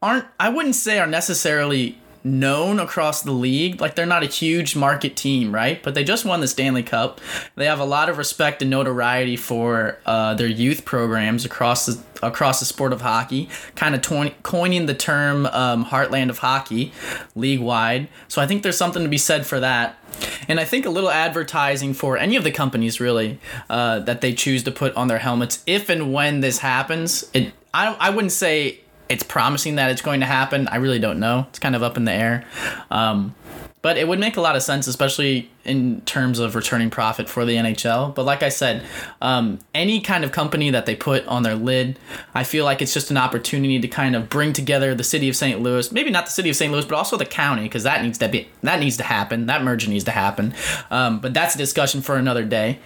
aren't, 0.00 0.24
I 0.40 0.48
wouldn't 0.48 0.76
say, 0.76 0.98
are 0.98 1.06
necessarily 1.06 1.98
known 2.24 2.78
across 2.78 3.22
the 3.22 3.32
league. 3.32 3.80
Like 3.80 3.94
they're 3.94 4.06
not 4.06 4.22
a 4.22 4.26
huge 4.26 4.76
market 4.76 5.16
team, 5.16 5.54
right? 5.54 5.82
But 5.82 5.94
they 5.94 6.04
just 6.04 6.24
won 6.24 6.40
the 6.40 6.48
Stanley 6.48 6.82
Cup. 6.82 7.20
They 7.56 7.66
have 7.66 7.80
a 7.80 7.84
lot 7.84 8.08
of 8.08 8.18
respect 8.18 8.62
and 8.62 8.70
notoriety 8.70 9.36
for 9.36 9.98
uh, 10.06 10.34
their 10.34 10.46
youth 10.46 10.84
programs 10.84 11.44
across 11.44 11.86
the 11.86 12.02
across 12.22 12.60
the 12.60 12.66
sport 12.66 12.92
of 12.92 13.00
hockey, 13.00 13.48
kind 13.74 13.96
of 13.96 14.02
to- 14.02 14.32
coining 14.44 14.86
the 14.86 14.94
term 14.94 15.46
um, 15.46 15.86
"heartland 15.86 16.30
of 16.30 16.38
hockey" 16.38 16.92
league 17.34 17.60
wide. 17.60 18.08
So 18.28 18.40
I 18.40 18.46
think 18.46 18.62
there's 18.62 18.76
something 18.76 19.02
to 19.02 19.08
be 19.08 19.18
said 19.18 19.46
for 19.46 19.60
that. 19.60 19.98
And 20.46 20.60
I 20.60 20.64
think 20.64 20.86
a 20.86 20.90
little 20.90 21.10
advertising 21.10 21.94
for 21.94 22.16
any 22.18 22.36
of 22.36 22.44
the 22.44 22.50
companies 22.50 23.00
really 23.00 23.40
uh, 23.70 24.00
that 24.00 24.20
they 24.20 24.34
choose 24.34 24.62
to 24.64 24.70
put 24.70 24.94
on 24.94 25.08
their 25.08 25.18
helmets, 25.18 25.62
if 25.66 25.88
and 25.88 26.12
when 26.12 26.40
this 26.40 26.58
happens, 26.58 27.28
it 27.32 27.52
I, 27.74 27.96
I 27.98 28.10
wouldn't 28.10 28.32
say 28.32 28.80
it's 29.12 29.22
promising 29.22 29.76
that 29.76 29.90
it's 29.90 30.00
going 30.00 30.20
to 30.20 30.26
happen. 30.26 30.66
I 30.68 30.76
really 30.76 30.98
don't 30.98 31.20
know. 31.20 31.46
It's 31.50 31.58
kind 31.58 31.76
of 31.76 31.82
up 31.82 31.98
in 31.98 32.06
the 32.06 32.12
air. 32.12 32.44
Um, 32.90 33.34
but 33.82 33.98
it 33.98 34.08
would 34.08 34.20
make 34.20 34.36
a 34.36 34.40
lot 34.40 34.56
of 34.56 34.62
sense, 34.62 34.86
especially 34.86 35.50
in 35.64 36.00
terms 36.02 36.38
of 36.38 36.54
returning 36.54 36.88
profit 36.88 37.28
for 37.28 37.44
the 37.44 37.56
NHL. 37.56 38.14
But 38.14 38.24
like 38.24 38.42
I 38.42 38.48
said, 38.48 38.84
um, 39.20 39.58
any 39.74 40.00
kind 40.00 40.24
of 40.24 40.32
company 40.32 40.70
that 40.70 40.86
they 40.86 40.94
put 40.96 41.26
on 41.26 41.42
their 41.42 41.56
lid, 41.56 41.98
I 42.32 42.44
feel 42.44 42.64
like 42.64 42.80
it's 42.80 42.94
just 42.94 43.10
an 43.10 43.16
opportunity 43.18 43.80
to 43.80 43.88
kind 43.88 44.16
of 44.16 44.30
bring 44.30 44.52
together 44.52 44.94
the 44.94 45.04
city 45.04 45.28
of 45.28 45.36
St. 45.36 45.60
Louis, 45.60 45.92
maybe 45.92 46.10
not 46.10 46.24
the 46.24 46.30
city 46.32 46.48
of 46.48 46.56
St. 46.56 46.72
Louis, 46.72 46.86
but 46.86 46.94
also 46.94 47.16
the 47.18 47.26
county, 47.26 47.64
because 47.64 47.82
that 47.82 48.02
needs 48.02 48.18
to 48.18 48.28
be 48.28 48.48
that 48.62 48.80
needs 48.80 48.96
to 48.96 49.04
happen. 49.04 49.46
That 49.46 49.62
merger 49.62 49.90
needs 49.90 50.04
to 50.04 50.12
happen. 50.12 50.54
Um, 50.90 51.20
but 51.20 51.34
that's 51.34 51.56
a 51.56 51.58
discussion 51.58 52.00
for 52.00 52.16
another 52.16 52.44
day 52.44 52.78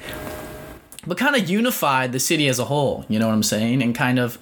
but 1.07 1.17
kind 1.17 1.37
of 1.37 1.49
unified 1.49 2.13
the 2.13 2.21
city 2.21 2.49
as 2.49 2.59
a 2.59 2.65
whole. 2.65 3.05
You 3.09 3.19
know 3.19 3.27
what 3.27 3.35
I'm 3.35 3.43
saying? 3.43 3.83
And 3.83 3.95
kind 3.95 4.19
of 4.19 4.39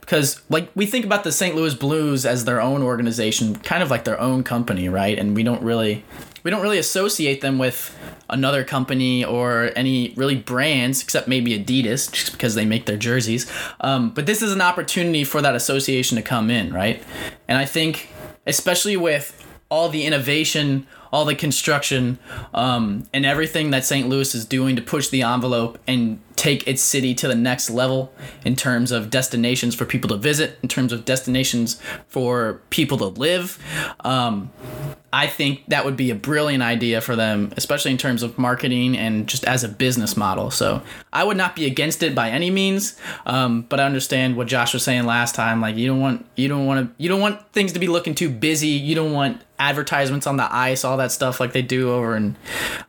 because 0.00 0.42
like 0.48 0.70
we 0.74 0.86
think 0.86 1.04
about 1.04 1.24
the 1.24 1.32
St. 1.32 1.54
Louis 1.54 1.74
Blues 1.74 2.26
as 2.26 2.44
their 2.44 2.60
own 2.60 2.82
organization, 2.82 3.56
kind 3.56 3.82
of 3.82 3.90
like 3.90 4.04
their 4.04 4.20
own 4.20 4.44
company, 4.44 4.88
right? 4.88 5.18
And 5.18 5.34
we 5.34 5.42
don't 5.42 5.62
really 5.62 6.04
we 6.42 6.50
don't 6.50 6.62
really 6.62 6.78
associate 6.78 7.40
them 7.40 7.58
with 7.58 7.96
another 8.28 8.64
company 8.64 9.24
or 9.24 9.70
any 9.76 10.12
really 10.16 10.36
brands 10.36 11.02
except 11.02 11.28
maybe 11.28 11.58
Adidas 11.58 12.10
just 12.10 12.32
because 12.32 12.54
they 12.54 12.64
make 12.64 12.86
their 12.86 12.96
jerseys. 12.96 13.50
Um, 13.80 14.10
but 14.10 14.26
this 14.26 14.42
is 14.42 14.52
an 14.52 14.60
opportunity 14.60 15.24
for 15.24 15.42
that 15.42 15.54
association 15.54 16.16
to 16.16 16.22
come 16.22 16.50
in, 16.50 16.72
right? 16.72 17.02
And 17.48 17.58
I 17.58 17.64
think 17.64 18.08
especially 18.46 18.96
with 18.96 19.38
all 19.70 19.88
the 19.88 20.04
innovation 20.04 20.86
all 21.12 21.24
the 21.24 21.34
construction 21.34 22.18
um, 22.54 23.06
and 23.12 23.26
everything 23.26 23.70
that 23.70 23.84
St. 23.84 24.08
Louis 24.08 24.34
is 24.34 24.44
doing 24.44 24.76
to 24.76 24.82
push 24.82 25.08
the 25.08 25.22
envelope 25.22 25.78
and 25.86 26.20
take 26.36 26.66
its 26.66 26.82
city 26.82 27.14
to 27.14 27.28
the 27.28 27.34
next 27.34 27.70
level 27.70 28.12
in 28.44 28.56
terms 28.56 28.90
of 28.90 29.10
destinations 29.10 29.74
for 29.74 29.84
people 29.84 30.08
to 30.08 30.16
visit, 30.16 30.58
in 30.62 30.68
terms 30.68 30.92
of 30.92 31.04
destinations 31.04 31.80
for 32.08 32.62
people 32.70 32.98
to 32.98 33.06
live. 33.06 33.62
Um, 34.00 34.50
I 35.14 35.26
think 35.26 35.66
that 35.68 35.84
would 35.84 35.96
be 35.96 36.10
a 36.10 36.14
brilliant 36.14 36.62
idea 36.62 37.02
for 37.02 37.14
them, 37.14 37.52
especially 37.58 37.90
in 37.90 37.98
terms 37.98 38.22
of 38.22 38.38
marketing 38.38 38.96
and 38.96 39.28
just 39.28 39.44
as 39.44 39.62
a 39.62 39.68
business 39.68 40.16
model. 40.16 40.50
So 40.50 40.82
I 41.12 41.22
would 41.22 41.36
not 41.36 41.54
be 41.54 41.66
against 41.66 42.02
it 42.02 42.14
by 42.14 42.30
any 42.30 42.50
means, 42.50 42.98
um, 43.26 43.62
but 43.68 43.78
I 43.78 43.84
understand 43.84 44.36
what 44.36 44.46
Josh 44.46 44.72
was 44.72 44.82
saying 44.82 45.04
last 45.04 45.34
time. 45.34 45.60
Like 45.60 45.76
you 45.76 45.86
don't 45.86 46.00
want 46.00 46.24
you 46.36 46.48
don't 46.48 46.64
want 46.64 46.88
to 46.88 47.02
you 47.02 47.10
don't 47.10 47.20
want 47.20 47.46
things 47.52 47.72
to 47.72 47.78
be 47.78 47.88
looking 47.88 48.14
too 48.14 48.30
busy. 48.30 48.68
You 48.68 48.94
don't 48.94 49.12
want 49.12 49.42
advertisements 49.58 50.26
on 50.26 50.38
the 50.38 50.52
ice, 50.52 50.82
all 50.82 50.96
that 50.96 51.12
stuff 51.12 51.40
like 51.40 51.52
they 51.52 51.62
do 51.62 51.92
over 51.92 52.16
in 52.16 52.36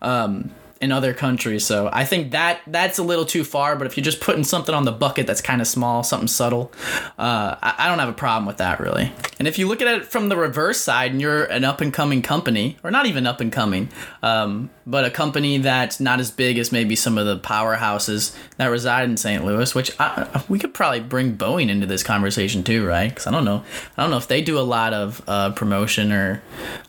um, 0.02 0.52
in 0.84 0.92
other 0.92 1.14
countries. 1.14 1.66
So 1.66 1.90
I 1.94 2.04
think 2.04 2.32
that 2.32 2.60
that's 2.68 3.00
a 3.00 3.04
little 3.04 3.24
too 3.24 3.46
far. 3.46 3.78
But 3.78 3.88
if 3.88 3.96
you're 3.96 4.04
just 4.04 4.20
putting 4.20 4.44
something 4.44 4.76
on 4.76 4.84
the 4.84 4.92
bucket 4.92 5.26
that's 5.26 5.40
kind 5.42 5.62
of 5.62 5.68
small, 5.68 6.04
something 6.04 6.28
subtle, 6.28 6.74
uh, 7.18 7.56
I, 7.64 7.76
I, 7.80 7.88
don't 7.88 8.00
have 8.00 8.10
a 8.10 8.14
problem 8.14 8.46
with 8.46 8.58
that 8.58 8.82
really. 8.82 9.14
And 9.40 9.48
if 9.48 9.58
you 9.58 9.70
look 9.70 9.82
at 9.82 9.88
it 9.88 10.06
from 10.06 10.28
the 10.28 10.36
reverse 10.36 10.82
side, 10.82 11.12
and 11.12 11.22
you're 11.22 11.46
an 11.46 11.64
up 11.64 11.80
and 11.80 11.94
coming 11.94 12.22
company, 12.22 12.78
or 12.84 12.92
not 12.92 13.06
even 13.06 13.26
up 13.26 13.40
and 13.40 13.50
coming, 13.52 13.90
um, 14.22 14.70
but 14.86 15.06
a 15.06 15.10
company 15.10 15.58
that's 15.60 16.02
not 16.02 16.20
as 16.20 16.32
big 16.32 16.58
as 16.58 16.72
maybe 16.74 16.98
some 16.98 17.18
of 17.18 17.26
the 17.26 17.40
powerhouses 17.40 18.36
that 18.58 18.68
reside 18.68 19.10
in 19.10 19.16
St. 19.16 19.46
Louis, 19.46 19.74
which 19.74 19.92
I, 20.02 20.44
we 20.50 20.60
could 20.60 20.74
probably 20.74 21.00
bring 21.00 21.38
Boeing 21.38 21.70
into 21.70 21.88
this 21.88 22.04
conversation 22.04 22.64
too, 22.64 22.86
right? 22.86 23.08
Because 23.08 23.26
I 23.26 23.32
don't 23.32 23.46
know, 23.46 23.64
I 23.98 24.02
don't 24.02 24.12
know 24.12 24.18
if 24.18 24.28
they 24.28 24.42
do 24.42 24.60
a 24.60 24.62
lot 24.62 24.94
of 24.94 25.22
uh, 25.28 25.52
promotion 25.52 26.12
or 26.12 26.44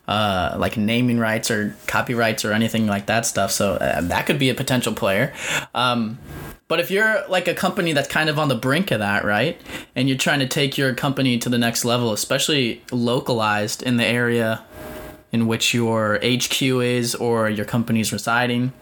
uh, 0.09 0.57
like 0.59 0.77
naming 0.77 1.19
rights 1.19 1.51
or 1.51 1.77
copyrights 1.87 2.45
or 2.45 2.53
anything 2.53 2.87
like 2.87 3.07
that 3.07 3.25
stuff. 3.25 3.51
So 3.51 3.77
uh, 3.85 4.00
that 4.03 4.26
could 4.26 4.38
be 4.38 4.50
a 4.50 4.55
potential 4.55 4.93
player. 4.95 5.33
Um, 5.75 6.19
but 6.67 6.81
if 6.81 6.91
you're 6.91 7.26
like 7.29 7.47
a 7.47 7.55
company 7.55 7.93
that's 7.93 8.09
kind 8.09 8.29
of 8.31 8.38
on 8.38 8.49
the 8.49 8.55
brink 8.55 8.91
of 8.91 9.00
that, 9.00 9.25
right? 9.25 9.61
And 9.95 10.09
you're 10.09 10.19
trying 10.19 10.41
to 10.41 10.47
take 10.47 10.79
your 10.79 10.95
company 10.95 11.38
to 11.38 11.49
the 11.49 11.59
next 11.59 11.85
level, 11.85 12.12
especially 12.12 12.83
localized 12.91 13.83
in 13.83 13.97
the 13.99 14.07
area 14.07 14.64
in 15.31 15.47
which 15.47 15.75
your 15.75 16.19
HQ 16.25 16.62
is 16.62 17.14
or 17.14 17.50
your 17.50 17.67
company's 17.67 18.12
residing, 18.12 18.73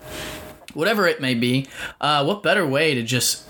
whatever 0.75 1.07
it 1.09 1.21
may 1.21 1.35
be, 1.35 1.67
uh, 2.01 2.25
what 2.25 2.43
better 2.43 2.67
way 2.67 2.95
to 2.95 3.03
just 3.03 3.45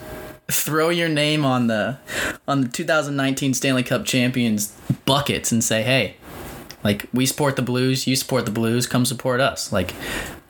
throw 0.49 0.89
your 0.89 1.09
name 1.09 1.45
on 1.45 1.67
the 1.67 1.99
on 2.47 2.63
the 2.63 2.69
2019 2.69 3.55
Stanley 3.55 3.83
Cup 3.83 4.05
champions 4.05 4.77
buckets 5.05 5.51
and 5.53 5.63
say, 5.65 5.83
"Hey, 5.83 6.17
Like 6.85 7.09
we 7.13 7.27
support 7.27 7.57
the 7.57 7.63
Blues, 7.63 8.07
you 8.07 8.17
support 8.17 8.45
the 8.45 8.51
Blues, 8.51 8.87
come 8.87 9.05
support 9.05 9.41
us. 9.41 9.73
Like 9.73 9.95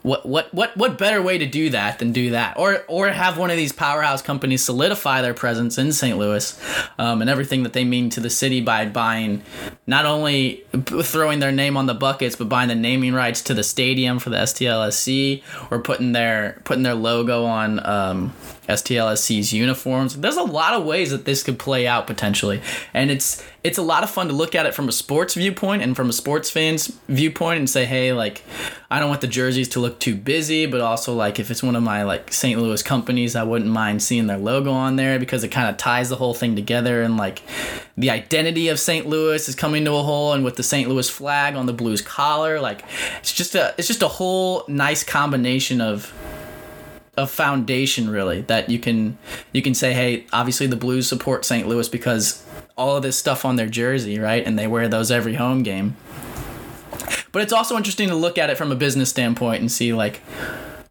what 0.03 0.27
what 0.27 0.53
what 0.53 0.77
what 0.77 0.99
better 0.99 1.23
way 1.23 1.39
to 1.39 1.47
do 1.47 1.71
that 1.71 1.99
than 1.99 2.13
do 2.13 2.31
that 2.31 2.57
or 2.59 2.85
or 2.89 3.09
have 3.09 3.39
one 3.39 3.51
of 3.51 3.57
these 3.57 3.73
powerhouse 3.73 4.21
companies 4.21 4.65
solidify 4.65 5.23
their 5.23 5.35
presence 5.35 5.79
in 5.79 5.93
St. 5.93 6.19
Louis 6.19 6.61
um, 6.99 7.21
and 7.21 7.31
everything 7.31 7.63
that 7.63 7.73
they 7.73 7.85
mean 7.85 8.11
to 8.11 8.21
the 8.21 8.31
city 8.31 8.61
by 8.61 8.87
buying 8.87 9.43
not 9.87 10.05
only 10.05 10.65
throwing 10.83 11.39
their 11.39 11.53
name 11.53 11.77
on 11.77 11.87
the 11.87 11.95
buckets 11.95 12.37
but 12.37 12.49
buying 12.49 12.69
the 12.69 12.75
naming 12.75 13.15
rights 13.15 13.43
to 13.43 13.55
the 13.55 13.63
stadium 13.63 14.19
for 14.19 14.31
the 14.31 14.39
STLSC 14.39 15.43
or 15.71 15.79
putting 15.79 16.13
their 16.13 16.61
putting 16.65 16.83
their 16.83 16.95
logo 16.95 17.45
on 17.45 17.85
um, 17.87 18.35
STLSC's 18.69 19.53
uniforms. 19.53 20.17
There's 20.17 20.37
a 20.37 20.43
lot 20.43 20.75
of 20.75 20.85
ways 20.85 21.11
that 21.11 21.25
this 21.25 21.43
could 21.43 21.59
play 21.59 21.87
out 21.87 22.07
potentially, 22.07 22.61
and 22.95 23.11
it's 23.11 23.45
it's 23.65 23.79
a 23.79 23.83
lot 23.83 24.03
of 24.03 24.11
fun 24.11 24.29
to 24.29 24.33
look 24.33 24.55
at 24.55 24.67
it 24.67 24.75
from 24.75 24.89
a 24.89 24.93
sports 24.93 25.35
viewpoint 25.35 25.83
and 25.83 25.95
from 25.95 26.09
a 26.09 26.13
sports 26.13 26.51
fan's 26.51 26.89
viewpoint 27.09 27.59
and 27.59 27.71
say, 27.71 27.85
hey, 27.85 28.13
like 28.13 28.43
I 28.91 28.99
don't 28.99 29.09
want 29.09 29.21
the 29.21 29.27
jerseys 29.27 29.69
to 29.71 29.81
look 29.81 29.99
too 29.99 30.15
busy, 30.17 30.67
but 30.67 30.81
also 30.81 31.15
like 31.15 31.39
if 31.39 31.51
it's 31.51 31.63
one 31.63 31.77
of 31.77 31.83
my 31.83 32.03
like 32.03 32.33
St. 32.33 32.61
Louis 32.61 32.83
companies, 32.83 33.37
I 33.37 33.43
wouldn't 33.43 33.71
mind 33.71 34.03
seeing 34.03 34.27
their 34.27 34.39
logo 34.39 34.73
on 34.73 34.97
there 34.97 35.19
because 35.19 35.45
it 35.45 35.49
kind 35.49 35.69
of 35.69 35.77
ties 35.77 36.09
the 36.09 36.17
whole 36.17 36.35
thing 36.35 36.57
together 36.57 37.03
and 37.03 37.17
like 37.17 37.43
the 37.97 38.11
identity 38.11 38.69
of 38.69 38.79
St. 38.79 39.07
Louis 39.07 39.49
is 39.49 39.55
coming 39.55 39.85
to 39.85 39.93
a 39.93 40.03
whole 40.03 40.33
and 40.33 40.45
with 40.45 40.57
the 40.57 40.63
St. 40.63 40.89
Louis 40.89 41.09
flag 41.09 41.55
on 41.55 41.67
the 41.67 41.73
Blues 41.73 42.01
collar, 42.01 42.61
like 42.61 42.85
it's 43.19 43.33
just 43.33 43.55
a 43.55 43.75
it's 43.77 43.89
just 43.89 44.03
a 44.03 44.09
whole 44.09 44.65
nice 44.69 45.05
combination 45.05 45.81
of 45.81 46.13
a 47.17 47.27
foundation 47.27 48.09
really 48.09 48.41
that 48.43 48.71
you 48.71 48.79
can 48.79 49.19
you 49.53 49.61
can 49.61 49.75
say 49.75 49.93
hey 49.93 50.25
obviously 50.33 50.67
the 50.67 50.77
blues 50.77 51.07
support 51.07 51.45
st 51.45 51.69
louis 51.69 51.89
because 51.89 52.45
all 52.77 52.97
of 52.97 53.03
this 53.03 53.19
stuff 53.19 53.45
on 53.45 53.57
their 53.57 53.69
jersey 53.69 54.19
right 54.19 54.47
and 54.47 54.59
they 54.59 54.67
wear 54.67 54.89
those 54.89 55.11
every 55.11 55.35
home 55.35 55.63
game 55.63 55.95
but 57.33 57.43
it's 57.43 57.53
also 57.53 57.77
interesting 57.77 58.09
to 58.09 58.15
look 58.15 58.39
at 58.39 58.49
it 58.49 58.57
from 58.57 58.73
a 58.73 58.77
business 58.77 59.11
standpoint 59.11 59.61
and 59.61 59.71
see 59.71 59.93
like 59.93 60.21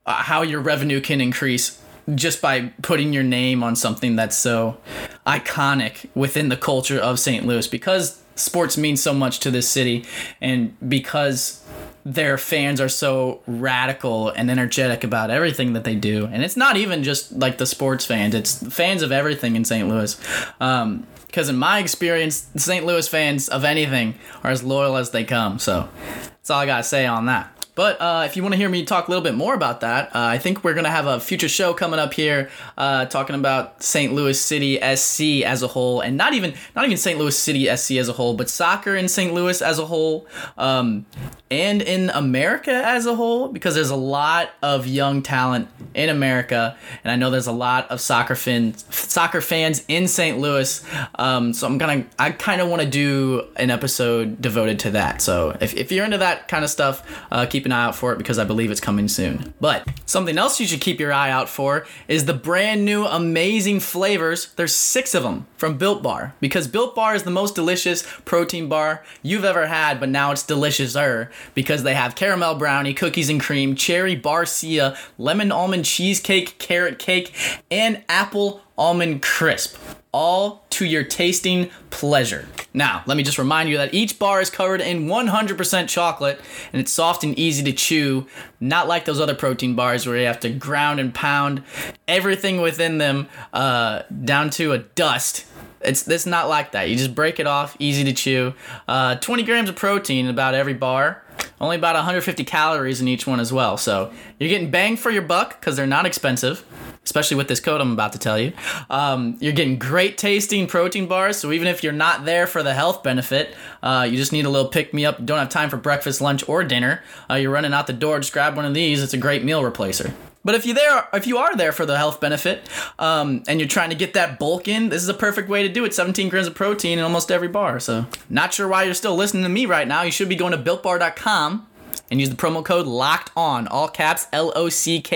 uh, 0.06 0.14
how 0.14 0.42
your 0.42 0.60
revenue 0.60 1.02
can 1.02 1.22
increase 1.22 1.82
just 2.16 2.42
by 2.42 2.72
putting 2.82 3.14
your 3.14 3.24
name 3.24 3.64
on 3.64 3.76
something 3.76 4.16
that's 4.16 4.38
so 4.38 4.78
iconic 5.26 6.10
within 6.16 6.50
the 6.50 6.58
culture 6.58 7.00
of 7.00 7.20
St. 7.20 7.46
Louis 7.46 7.68
because 7.68 8.22
sports 8.36 8.78
means 8.78 9.02
so 9.02 9.14
much 9.14 9.40
to 9.40 9.52
this 9.52 9.70
city 9.70 10.06
and 10.42 10.76
because 10.90 11.61
their 12.06 12.38
fans 12.38 12.82
are 12.82 12.90
so 12.90 13.42
radical 13.48 14.30
and 14.30 14.50
energetic 14.50 15.04
about 15.04 15.30
everything 15.30 15.74
that 15.74 15.84
they 15.84 15.96
do. 15.96 16.26
And 16.26 16.44
it's 16.44 16.58
not 16.58 16.78
even 16.78 17.04
just 17.04 17.32
like 17.34 17.58
the 17.58 17.66
sports 17.66 18.06
fans, 18.06 18.34
it's 18.36 18.62
fans 18.74 19.02
of 19.02 19.12
everything 19.12 19.56
in 19.56 19.66
St. 19.66 19.88
Louis. 19.88 20.20
Um, 20.60 21.06
because 21.28 21.48
in 21.48 21.56
my 21.56 21.80
experience, 21.80 22.50
St. 22.58 22.86
Louis 22.86 23.08
fans 23.08 23.48
of 23.48 23.64
anything 23.64 24.16
are 24.44 24.52
as 24.52 24.64
loyal 24.64 24.98
as 24.98 25.12
they 25.12 25.24
come. 25.24 25.60
So 25.60 25.88
that's 26.26 26.50
all 26.50 26.60
I 26.60 26.66
got 26.66 26.78
to 26.78 26.84
say 26.84 27.06
on 27.06 27.28
that. 27.28 27.61
But 27.82 28.00
uh, 28.00 28.26
if 28.28 28.38
you 28.38 28.44
want 28.44 28.54
to 28.54 28.58
hear 28.58 28.70
me 28.70 28.86
talk 28.86 29.08
a 29.08 29.10
little 29.10 29.24
bit 29.24 29.34
more 29.34 29.56
about 29.56 29.82
that, 29.82 30.10
uh, 30.10 30.20
I 30.20 30.38
think 30.38 30.64
we're 30.64 30.76
going 30.76 30.84
to 30.84 30.92
have 30.92 31.08
a 31.08 31.20
future 31.20 31.50
show 31.50 31.74
coming 31.74 32.00
up 32.00 32.14
here 32.14 32.52
uh, 32.78 33.06
talking 33.06 33.36
about 33.36 33.82
St. 33.82 34.14
Louis 34.14 34.40
City 34.40 34.78
SC 34.96 35.44
as 35.44 35.64
a 35.64 35.68
whole, 35.68 36.00
and 36.00 36.16
not 36.16 36.36
even 36.36 36.54
not 36.76 36.86
even 36.86 36.96
St. 36.96 37.18
Louis 37.18 37.36
City 37.36 37.76
SC 37.76 37.94
as 37.94 38.08
a 38.08 38.14
whole, 38.14 38.36
but 38.36 38.52
soccer 38.52 38.96
in 38.96 39.08
St. 39.08 39.34
Louis 39.34 39.64
as 39.64 39.80
a 39.80 39.88
whole, 39.88 40.28
um, 40.60 41.08
and 41.50 41.82
in 41.82 42.12
America 42.12 42.72
as 42.72 43.08
a 43.08 43.16
whole, 43.16 43.48
because 43.48 43.74
there's 43.74 43.90
a 43.90 43.96
lot 43.96 44.52
of 44.62 44.86
young 44.86 45.24
talent 45.24 45.68
in 45.94 46.10
America, 46.10 46.78
and 47.04 47.12
I 47.12 47.16
know 47.16 47.30
there's 47.30 47.48
a 47.48 47.52
lot 47.52 47.90
of 47.92 48.02
soccer 48.02 48.36
fans 48.36 48.86
soccer 48.90 49.42
fans 49.42 49.84
in 49.88 50.08
St. 50.08 50.40
Louis. 50.40 50.84
Um, 51.16 51.54
so 51.54 51.68
I'm 51.68 51.78
gonna 51.78 52.06
I 52.18 52.32
kind 52.32 52.62
of 52.62 52.70
want 52.70 52.82
to 52.82 52.88
do 52.88 53.48
an 53.56 53.70
episode 53.70 54.42
devoted 54.42 54.80
to 54.80 54.92
that. 54.92 55.22
So 55.22 55.58
if, 55.62 55.74
if 55.76 55.92
you're 55.92 56.06
into 56.06 56.18
that 56.20 56.48
kind 56.48 56.64
of 56.64 56.70
stuff, 56.70 57.08
uh, 57.32 57.46
keep 57.46 57.66
an 57.66 57.72
eye 57.72 57.86
out 57.86 57.96
for 57.96 58.14
it 58.14 58.18
because 58.18 58.40
I 58.40 58.44
believe 58.44 58.72
it's 58.72 58.82
coming 58.82 59.08
soon. 59.08 59.54
But 59.60 59.88
something 60.06 60.38
else 60.38 60.60
you 60.60 60.68
should 60.68 60.82
keep 60.82 61.00
your 61.00 61.14
eye 61.14 61.32
out 61.32 61.50
for 61.50 61.86
is 62.08 62.26
the 62.26 62.34
brand 62.34 62.86
new 62.86 63.06
amazing 63.06 63.80
flavors. 63.80 64.54
There's 64.56 64.76
six 64.76 65.14
of 65.14 65.24
them 65.24 65.48
from 65.58 65.78
Built 65.78 66.04
Bar 66.04 66.34
because 66.40 66.68
Built 66.68 66.96
Bar 66.96 67.16
is 67.16 67.24
the 67.24 67.32
most 67.32 67.56
delicious 67.56 68.04
protein 68.26 68.68
bar 68.70 69.04
you've 69.22 69.46
ever 69.46 69.68
had, 69.68 70.00
but 70.00 70.10
now 70.10 70.32
it's 70.32 70.44
deliciouser 70.44 71.30
because 71.54 71.84
they 71.84 71.94
have 71.94 72.16
caramel 72.16 72.56
brownie, 72.56 72.94
cookies 72.94 73.30
and 73.30 73.42
cream, 73.42 73.76
cherry 73.76 74.20
barcia, 74.20 74.98
lemon 75.18 75.52
almond 75.52 75.81
cheesecake, 75.86 76.58
carrot 76.58 77.00
cake, 77.00 77.34
and 77.70 78.04
apple 78.10 78.62
almond 78.78 79.22
crisp 79.22 79.78
all 80.14 80.66
to 80.70 80.86
your 80.86 81.04
tasting 81.04 81.70
pleasure. 81.90 82.48
Now, 82.74 83.04
let 83.06 83.16
me 83.16 83.24
just 83.24 83.38
remind 83.38 83.70
you 83.70 83.78
that 83.78 83.94
each 83.94 84.20
bar 84.20 84.42
is 84.42 84.50
covered 84.50 84.82
in 84.82 85.08
100% 85.08 85.88
chocolate 85.88 86.40
and 86.74 86.82
it's 86.82 86.92
soft 86.92 87.24
and 87.24 87.38
easy 87.40 87.64
to 87.64 87.72
chew, 87.72 88.28
not 88.60 88.88
like 88.88 89.06
those 89.06 89.20
other 89.20 89.36
protein 89.36 89.76
bars 89.76 90.06
where 90.06 90.18
you 90.18 90.26
have 90.26 90.40
to 90.42 90.50
ground 90.50 91.00
and 91.00 91.14
pound 91.14 91.64
everything 92.08 92.60
within 92.62 92.98
them 92.98 93.28
uh, 93.54 94.04
down 94.24 94.50
to 94.52 94.74
a 94.74 94.80
dust. 94.80 95.46
It's 95.84 96.08
it's 96.08 96.28
not 96.28 96.48
like 96.48 96.74
that. 96.74 96.90
You 96.90 96.96
just 96.96 97.16
break 97.16 97.40
it 97.40 97.48
off, 97.48 97.76
easy 97.80 98.04
to 98.04 98.14
chew. 98.14 98.54
Uh, 98.88 99.16
20 99.16 99.44
grams 99.44 99.68
of 99.68 99.76
protein 99.76 100.26
in 100.26 100.32
about 100.32 100.54
every 100.54 100.76
bar. 100.76 101.24
Only 101.60 101.76
about 101.78 101.96
150 101.96 102.44
calories 102.44 103.02
in 103.02 103.08
each 103.08 103.28
one 103.28 103.40
as 103.40 103.54
well. 103.54 103.78
So 103.78 104.12
you're 104.40 104.50
getting 104.50 104.72
bang 104.72 104.98
for 104.98 105.12
your 105.12 105.22
buck 105.22 105.60
because 105.60 105.76
they're 105.76 105.88
not 105.88 106.06
expensive 106.06 106.66
especially 107.04 107.38
with 107.38 107.48
this 107.48 107.60
code 107.60 107.82
I'm 107.82 107.92
about 107.92 108.14
to 108.14 108.20
tell 108.20 108.38
you. 108.38 108.54
Um, 108.90 109.38
you're 109.40 109.54
getting 109.54 109.80
great 109.80 110.18
tasting 110.18 110.68
protein 110.68 111.08
bars, 111.08 111.38
so 111.38 111.52
even 111.52 111.68
if 111.68 111.84
you're 111.84 111.94
not 111.94 112.26
there 112.26 112.48
for 112.48 112.64
the 112.64 112.74
health 112.74 113.04
benefit, 113.04 113.56
uh, 113.82 114.08
you 114.10 114.18
just 114.18 114.32
need 114.32 114.46
a 114.46 114.50
little 114.50 114.70
pick 114.70 114.94
me 114.94 115.06
up, 115.06 115.20
you 115.20 115.26
don't 115.26 115.40
have 115.40 115.50
time 115.50 115.70
for 115.70 115.78
breakfast, 115.78 116.22
lunch, 116.22 116.48
or 116.48 116.64
dinner, 116.64 117.04
uh, 117.30 117.36
you're 117.36 117.52
running 117.52 117.74
out 117.74 117.88
the 117.88 117.94
door, 117.94 118.20
just 118.20 118.34
grab 118.34 118.56
one 118.56 118.66
of 118.66 118.74
these. 118.74 119.02
It's 119.02 119.14
a 119.14 119.18
great 119.18 119.44
meal 119.44 119.62
replacer. 119.64 120.14
But 120.44 120.56
if 120.56 120.66
you 120.66 120.74
there, 120.74 121.08
if 121.14 121.28
you 121.28 121.38
are 121.38 121.56
there 121.56 121.72
for 121.72 121.86
the 121.86 121.98
health 121.98 122.20
benefit, 122.20 122.68
um, 122.98 123.44
and 123.48 123.60
you're 123.60 123.70
trying 123.70 123.92
to 123.92 123.96
get 123.96 124.14
that 124.14 124.40
bulk 124.40 124.68
in, 124.68 124.90
this 124.90 125.04
is 125.04 125.10
a 125.10 125.14
perfect 125.14 125.50
way 125.50 125.62
to 125.64 125.70
do 125.70 125.86
it. 125.86 125.94
17 125.94 126.30
grams 126.30 126.48
of 126.48 126.56
protein 126.56 126.98
in 126.98 127.04
almost 127.04 127.32
every 127.32 127.48
bar. 127.48 127.80
So, 127.80 128.08
not 128.30 128.54
sure 128.54 128.68
why 128.68 128.84
you're 128.84 128.94
still 128.94 129.16
listening 129.16 129.44
to 129.44 129.50
me 129.50 129.66
right 129.66 129.88
now. 129.88 130.02
You 130.02 130.12
should 130.12 130.30
be 130.30 130.36
going 130.36 130.52
to 130.52 130.58
builtbar.com 130.58 131.68
and 132.10 132.20
use 132.20 132.30
the 132.30 132.36
promo 132.36 132.64
code 132.64 132.86
locked 132.86 133.32
on 133.36 133.68
all 133.68 133.88
caps 133.88 134.28
l-o-c-k-e-d-o-n 134.34 135.10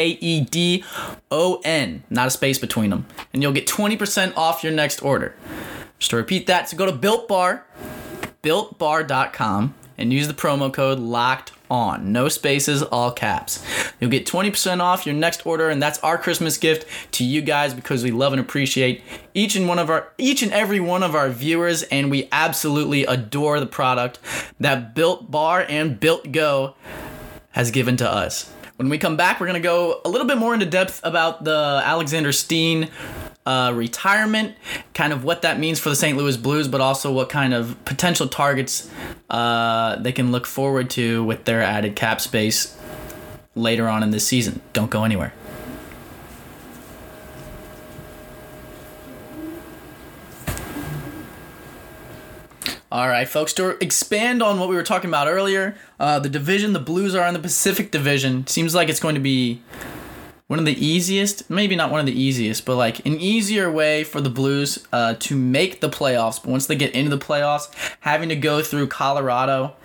not 2.09 2.27
a 2.27 2.29
space 2.31 2.57
between 2.57 2.89
them 2.89 3.05
and 3.33 3.43
you'll 3.43 3.51
get 3.51 3.67
20% 3.67 4.35
off 4.37 4.63
your 4.63 4.71
next 4.73 5.03
order 5.03 5.35
just 5.99 6.09
to 6.11 6.17
repeat 6.17 6.47
that 6.47 6.69
so 6.69 6.77
go 6.77 6.85
to 6.85 6.91
built 6.91 7.27
bar 7.27 7.65
builtbar.com 8.41 9.73
and 9.97 10.11
use 10.11 10.27
the 10.27 10.33
promo 10.33 10.71
code 10.71 10.99
locked 10.99 11.51
on. 11.69 12.11
No 12.11 12.29
spaces, 12.29 12.83
all 12.83 13.11
caps. 13.11 13.63
You'll 13.99 14.11
get 14.11 14.25
20% 14.25 14.81
off 14.81 15.05
your 15.05 15.15
next 15.15 15.45
order, 15.45 15.69
and 15.69 15.81
that's 15.81 15.99
our 15.99 16.17
Christmas 16.17 16.57
gift 16.57 16.87
to 17.13 17.23
you 17.23 17.41
guys 17.41 17.73
because 17.73 18.03
we 18.03 18.11
love 18.11 18.33
and 18.33 18.39
appreciate 18.39 19.01
each 19.33 19.55
and 19.55 19.67
one 19.67 19.79
of 19.79 19.89
our 19.89 20.11
each 20.17 20.43
and 20.43 20.51
every 20.51 20.79
one 20.79 21.03
of 21.03 21.15
our 21.15 21.29
viewers, 21.29 21.83
and 21.83 22.11
we 22.11 22.27
absolutely 22.31 23.05
adore 23.05 23.59
the 23.59 23.65
product 23.65 24.19
that 24.59 24.95
Built 24.95 25.31
Bar 25.31 25.65
and 25.67 25.99
Built 25.99 26.31
Go 26.31 26.75
has 27.51 27.71
given 27.71 27.97
to 27.97 28.09
us. 28.09 28.51
When 28.75 28.89
we 28.89 28.97
come 28.97 29.15
back, 29.15 29.39
we're 29.39 29.47
gonna 29.47 29.59
go 29.61 30.01
a 30.03 30.09
little 30.09 30.27
bit 30.27 30.37
more 30.37 30.53
into 30.53 30.65
depth 30.65 30.99
about 31.03 31.45
the 31.45 31.81
Alexander 31.83 32.31
Steen 32.31 32.89
uh, 33.45 33.71
retirement, 33.75 34.55
kind 34.93 35.13
of 35.13 35.23
what 35.23 35.43
that 35.43 35.59
means 35.59 35.79
for 35.79 35.89
the 35.89 35.95
St. 35.95 36.17
Louis 36.17 36.37
Blues, 36.37 36.67
but 36.67 36.81
also 36.81 37.11
what 37.11 37.29
kind 37.29 37.53
of 37.53 37.83
potential 37.85 38.27
targets 38.27 38.89
uh, 39.29 39.95
they 39.97 40.11
can 40.11 40.31
look 40.31 40.45
forward 40.45 40.89
to 40.91 41.23
with 41.23 41.45
their 41.45 41.61
added 41.61 41.95
cap 41.95 42.21
space 42.21 42.77
later 43.55 43.87
on 43.87 44.03
in 44.03 44.11
this 44.11 44.27
season. 44.27 44.61
Don't 44.73 44.89
go 44.89 45.03
anywhere. 45.03 45.33
All 52.91 53.09
right, 53.09 53.27
folks, 53.27 53.51
to 53.53 53.83
expand 53.83 54.41
on 54.41 54.57
what 54.57 54.69
we 54.69 54.75
were 54.75 54.83
talking 54.83 55.09
about 55.09 55.27
earlier, 55.27 55.75
uh, 55.99 56.19
the 56.19 56.29
division 56.29 56.71
the 56.71 56.79
Blues 56.79 57.13
are 57.13 57.27
in 57.27 57.33
the 57.33 57.41
Pacific 57.41 57.91
Division 57.91 58.47
seems 58.47 58.73
like 58.73 58.87
it's 58.87 59.01
going 59.01 59.15
to 59.15 59.21
be 59.21 59.61
one 60.47 60.59
of 60.59 60.65
the 60.65 60.85
easiest, 60.85 61.49
maybe 61.49 61.75
not 61.75 61.89
one 61.89 61.99
of 61.99 62.05
the 62.05 62.19
easiest, 62.19 62.65
but 62.65 62.75
like 62.75 63.05
an 63.05 63.19
easier 63.19 63.71
way 63.71 64.03
for 64.03 64.21
the 64.21 64.29
Blues 64.29 64.85
uh, 64.93 65.15
to 65.19 65.35
make 65.35 65.81
the 65.81 65.89
playoffs. 65.89 66.41
But 66.41 66.51
once 66.51 66.67
they 66.67 66.75
get 66.75 66.93
into 66.93 67.09
the 67.09 67.23
playoffs, 67.23 67.73
having 68.01 68.29
to 68.29 68.35
go 68.35 68.61
through 68.61 68.87
Colorado 68.87 69.75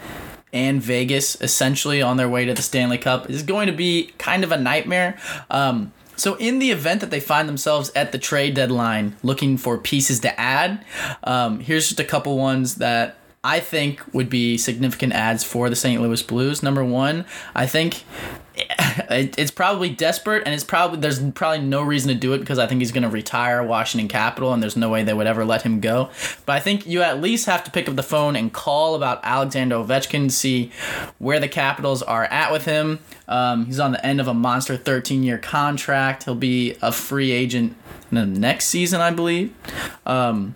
and 0.53 0.83
Vegas 0.83 1.41
essentially 1.41 2.03
on 2.03 2.17
their 2.17 2.29
way 2.29 2.45
to 2.45 2.53
the 2.53 2.63
Stanley 2.63 2.99
Cup 2.99 3.31
is 3.31 3.43
going 3.43 3.69
to 3.69 3.73
be 3.73 4.13
kind 4.19 4.45
of 4.45 4.53
a 4.53 4.59
nightmare. 4.59 5.19
Um, 5.49 5.93
so, 6.17 6.35
in 6.35 6.59
the 6.59 6.71
event 6.71 7.01
that 7.01 7.11
they 7.11 7.21
find 7.21 7.49
themselves 7.49 7.91
at 7.97 8.13
the 8.13 8.19
trade 8.19 8.53
deadline 8.55 9.17
looking 9.23 9.57
for 9.57 9.79
pieces 9.79 10.21
to 10.21 10.39
add, 10.39 10.85
um, 11.25 11.61
here's 11.61 11.89
just 11.89 12.01
a 12.01 12.05
couple 12.05 12.37
ones 12.37 12.75
that 12.75 13.17
I 13.43 13.61
think 13.61 14.03
would 14.13 14.29
be 14.29 14.59
significant 14.59 15.15
ads 15.15 15.45
for 15.45 15.71
the 15.71 15.77
St. 15.77 16.03
Louis 16.03 16.23
Blues. 16.23 16.63
Number 16.63 16.85
one, 16.85 17.25
I 17.55 17.67
think 17.67 18.05
it, 19.11 19.39
it's 19.39 19.51
probably 19.51 19.91
desperate, 19.91 20.43
and 20.45 20.55
it's 20.55 20.65
probably 20.65 20.99
there's 21.01 21.21
probably 21.33 21.61
no 21.61 21.83
reason 21.83 22.09
to 22.09 22.15
do 22.15 22.33
it 22.33 22.39
because 22.39 22.59
I 22.59 22.67
think 22.67 22.81
he's 22.81 22.93
going 22.93 23.03
to 23.03 23.09
retire 23.09 23.63
Washington 23.63 24.09
Capital, 24.09 24.53
and 24.53 24.63
there's 24.63 24.77
no 24.77 24.89
way 24.89 25.03
they 25.03 25.15
would 25.15 25.27
ever 25.27 25.45
let 25.45 25.63
him 25.63 25.81
go. 25.81 26.11
But 26.47 26.55
I 26.57 26.61
think 26.61 26.87
you 26.87 27.03
at 27.03 27.21
least 27.21 27.47
have 27.47 27.65
to 27.65 27.71
pick 27.71 27.89
up 27.89 27.97
the 27.97 28.03
phone 28.03 28.37
and 28.37 28.53
call 28.53 28.95
about 28.95 29.21
Alexander 29.23 29.77
Ovechkin, 29.77 30.31
see 30.31 30.71
where 31.19 31.41
the 31.41 31.49
Capitals 31.49 32.03
are 32.03 32.25
at 32.25 32.53
with 32.53 32.65
him. 32.65 33.01
Um, 33.29 33.67
he's 33.67 33.81
on 33.81 33.93
the 33.93 34.05
end 34.05 34.21
of 34.21 34.29
a 34.29 34.35
monster 34.35 34.77
13 34.77 35.23
year 35.23 35.39
contract. 35.39 36.25
He'll 36.25 36.35
be 36.35 36.77
a 36.83 36.93
free 36.93 37.31
agent 37.31 37.77
the 38.11 38.27
next 38.27 38.67
season, 38.67 39.01
I 39.01 39.11
believe. 39.11 39.55
Um, 40.05 40.55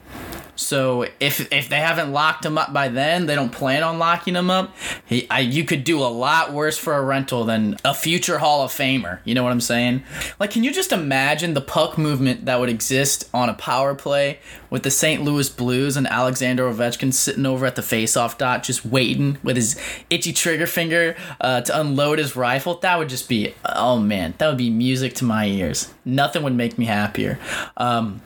so 0.57 1.07
if 1.21 1.53
if 1.53 1.69
they 1.69 1.81
haven't 1.81 2.13
locked 2.13 2.45
him 2.45 2.59
up 2.59 2.73
by 2.73 2.89
then, 2.89 3.27
they 3.27 3.35
don't 3.35 3.51
plan 3.51 3.83
on 3.83 3.99
locking 3.99 4.35
him 4.35 4.51
up. 4.51 4.75
He, 5.07 5.29
I, 5.31 5.41
you 5.41 5.65
could 5.65 5.85
do 5.85 6.01
a 6.01 6.07
lot 6.07 6.53
worse 6.53 6.79
for 6.79 6.95
a 6.95 7.03
rental 7.03 7.45
than 7.45 7.77
a 7.85 7.95
future 7.95 8.39
Hall 8.39 8.63
of 8.63 8.71
Famer. 8.71 9.19
You 9.25 9.35
know 9.35 9.43
what 9.43 9.53
I'm 9.53 9.61
saying? 9.61 10.05
Like, 10.39 10.51
can 10.51 10.65
you 10.65 10.73
just 10.73 10.93
imagine 10.93 11.55
the 11.55 11.61
puck 11.61 11.99
movement 11.99 12.45
that 12.45 12.61
would 12.61 12.69
exist 12.69 13.29
on 13.35 13.49
a 13.49 13.55
power 13.55 13.95
play 13.95 14.39
with 14.71 14.83
the 14.83 14.91
St. 14.91 15.23
Louis 15.23 15.49
Blues 15.49 15.97
and 15.97 16.07
Alexander 16.07 16.65
Ovechkin 16.65 17.13
sitting 17.13 17.47
over 17.47 17.67
at 17.67 17.77
the 17.77 17.83
faceoff 17.83 18.39
dot, 18.39 18.63
just 18.63 18.85
waiting 18.85 19.39
with 19.43 19.57
his 19.57 19.81
itchy 20.11 20.33
trigger 20.33 20.67
finger 20.67 21.17
uh, 21.41 21.61
to 21.63 21.81
unload 21.81 22.19
his 22.19 22.37
rifle? 22.37 22.77
That 22.77 22.99
would 22.99 23.09
just 23.09 23.29
be, 23.29 23.55
oh 23.65 23.99
man, 23.99 24.35
that 24.39 24.49
would 24.49 24.59
be 24.59 24.71
music 24.71 25.15
to 25.15 25.25
my 25.25 25.47
ears. 25.47 25.93
Nothing 26.05 26.43
would 26.43 26.55
make 26.55 26.79
me 26.79 26.85
happier. 26.85 27.39
Um, 27.77 28.23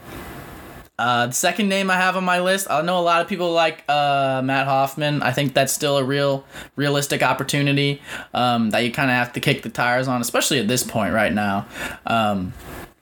uh, 0.98 1.26
the 1.26 1.32
second 1.32 1.68
name 1.68 1.90
I 1.90 1.96
have 1.96 2.16
on 2.16 2.24
my 2.24 2.40
list, 2.40 2.66
I 2.70 2.82
know 2.82 2.98
a 2.98 3.00
lot 3.00 3.22
of 3.22 3.28
people 3.28 3.52
like 3.52 3.84
uh, 3.88 4.42
Matt 4.44 4.66
Hoffman. 4.66 5.22
I 5.22 5.32
think 5.32 5.54
that's 5.54 5.72
still 5.72 5.96
a 5.96 6.04
real, 6.04 6.44
realistic 6.76 7.22
opportunity 7.22 8.02
um, 8.34 8.70
that 8.70 8.80
you 8.80 8.90
kind 8.90 9.11
of 9.11 9.16
have 9.16 9.32
to 9.34 9.40
kick 9.40 9.62
the 9.62 9.70
tires 9.70 10.08
on, 10.08 10.20
especially 10.20 10.58
at 10.58 10.66
this 10.66 10.82
point 10.82 11.14
right 11.14 11.32
now. 11.32 11.66
Um, 12.04 12.52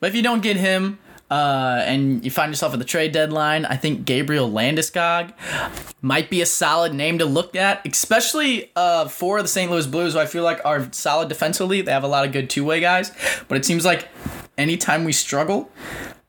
but 0.00 0.09
if 0.09 0.14
you 0.14 0.22
don't 0.22 0.42
get 0.42 0.56
him, 0.56 0.98
uh, 1.30 1.82
and 1.85 2.24
you 2.24 2.30
find 2.30 2.52
yourself 2.52 2.72
at 2.72 2.78
the 2.78 2.85
trade 2.85 3.12
deadline, 3.12 3.64
I 3.64 3.76
think 3.76 4.04
Gabriel 4.04 4.48
Landeskog 4.48 5.32
might 6.00 6.30
be 6.30 6.40
a 6.40 6.46
solid 6.46 6.94
name 6.94 7.18
to 7.18 7.24
look 7.24 7.56
at, 7.56 7.85
especially 7.87 8.70
uh, 8.76 9.09
for 9.09 9.42
the 9.42 9.48
St. 9.48 9.70
Louis 9.70 9.87
Blues, 9.87 10.12
who 10.12 10.20
I 10.20 10.26
feel 10.26 10.44
like 10.44 10.61
are 10.64 10.87
solid 10.92 11.28
defensively. 11.28 11.80
They 11.80 11.90
have 11.90 12.04
a 12.04 12.09
lot 12.09 12.24
of 12.24 12.32
good 12.32 12.48
two 12.48 12.64
way 12.64 12.80
guys, 12.80 13.11
but 13.48 13.56
it 13.56 13.64
seems 13.64 13.85
like 13.85 14.09
anytime 14.56 15.04
we 15.04 15.12
struggle, 15.12 15.70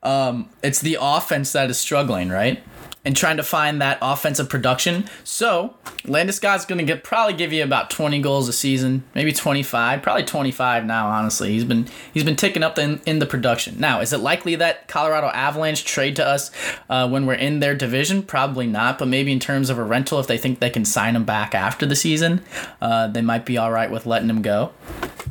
um, 0.08 0.48
it's 0.62 0.80
the 0.80 0.96
offense 0.98 1.52
that 1.52 1.68
is 1.68 1.78
struggling, 1.78 2.30
right? 2.30 2.62
And 3.08 3.16
trying 3.16 3.38
to 3.38 3.42
find 3.42 3.80
that 3.80 3.96
offensive 4.02 4.50
production. 4.50 5.08
So 5.24 5.74
Landeskog's 6.04 6.66
going 6.66 6.76
to 6.76 6.84
get 6.84 7.02
probably 7.02 7.32
give 7.32 7.54
you 7.54 7.64
about 7.64 7.88
20 7.88 8.20
goals 8.20 8.50
a 8.50 8.52
season, 8.52 9.02
maybe 9.14 9.32
25, 9.32 10.02
probably 10.02 10.24
25 10.24 10.84
now. 10.84 11.08
Honestly, 11.08 11.52
he's 11.52 11.64
been 11.64 11.86
he's 12.12 12.22
been 12.22 12.36
ticking 12.36 12.62
up 12.62 12.76
in, 12.76 13.00
in 13.06 13.18
the 13.18 13.24
production. 13.24 13.80
Now, 13.80 14.00
is 14.00 14.12
it 14.12 14.18
likely 14.18 14.56
that 14.56 14.88
Colorado 14.88 15.28
Avalanche 15.28 15.86
trade 15.86 16.16
to 16.16 16.26
us 16.26 16.50
uh, 16.90 17.08
when 17.08 17.24
we're 17.24 17.32
in 17.32 17.60
their 17.60 17.74
division? 17.74 18.22
Probably 18.22 18.66
not, 18.66 18.98
but 18.98 19.08
maybe 19.08 19.32
in 19.32 19.40
terms 19.40 19.70
of 19.70 19.78
a 19.78 19.82
rental, 19.82 20.20
if 20.20 20.26
they 20.26 20.36
think 20.36 20.58
they 20.58 20.68
can 20.68 20.84
sign 20.84 21.16
him 21.16 21.24
back 21.24 21.54
after 21.54 21.86
the 21.86 21.96
season, 21.96 22.44
uh, 22.82 23.06
they 23.06 23.22
might 23.22 23.46
be 23.46 23.56
all 23.56 23.72
right 23.72 23.90
with 23.90 24.04
letting 24.04 24.28
him 24.28 24.42
go. 24.42 24.74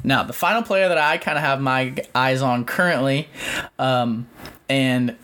Now, 0.04 0.24
the 0.24 0.34
final 0.34 0.64
player 0.64 0.90
that 0.90 0.98
I 0.98 1.20
kind 1.20 1.38
of 1.38 1.44
have 1.44 1.62
my 1.62 1.96
eyes 2.16 2.42
on 2.42 2.66
currently. 2.66 3.30
Um, 3.78 4.28
and 4.68 5.16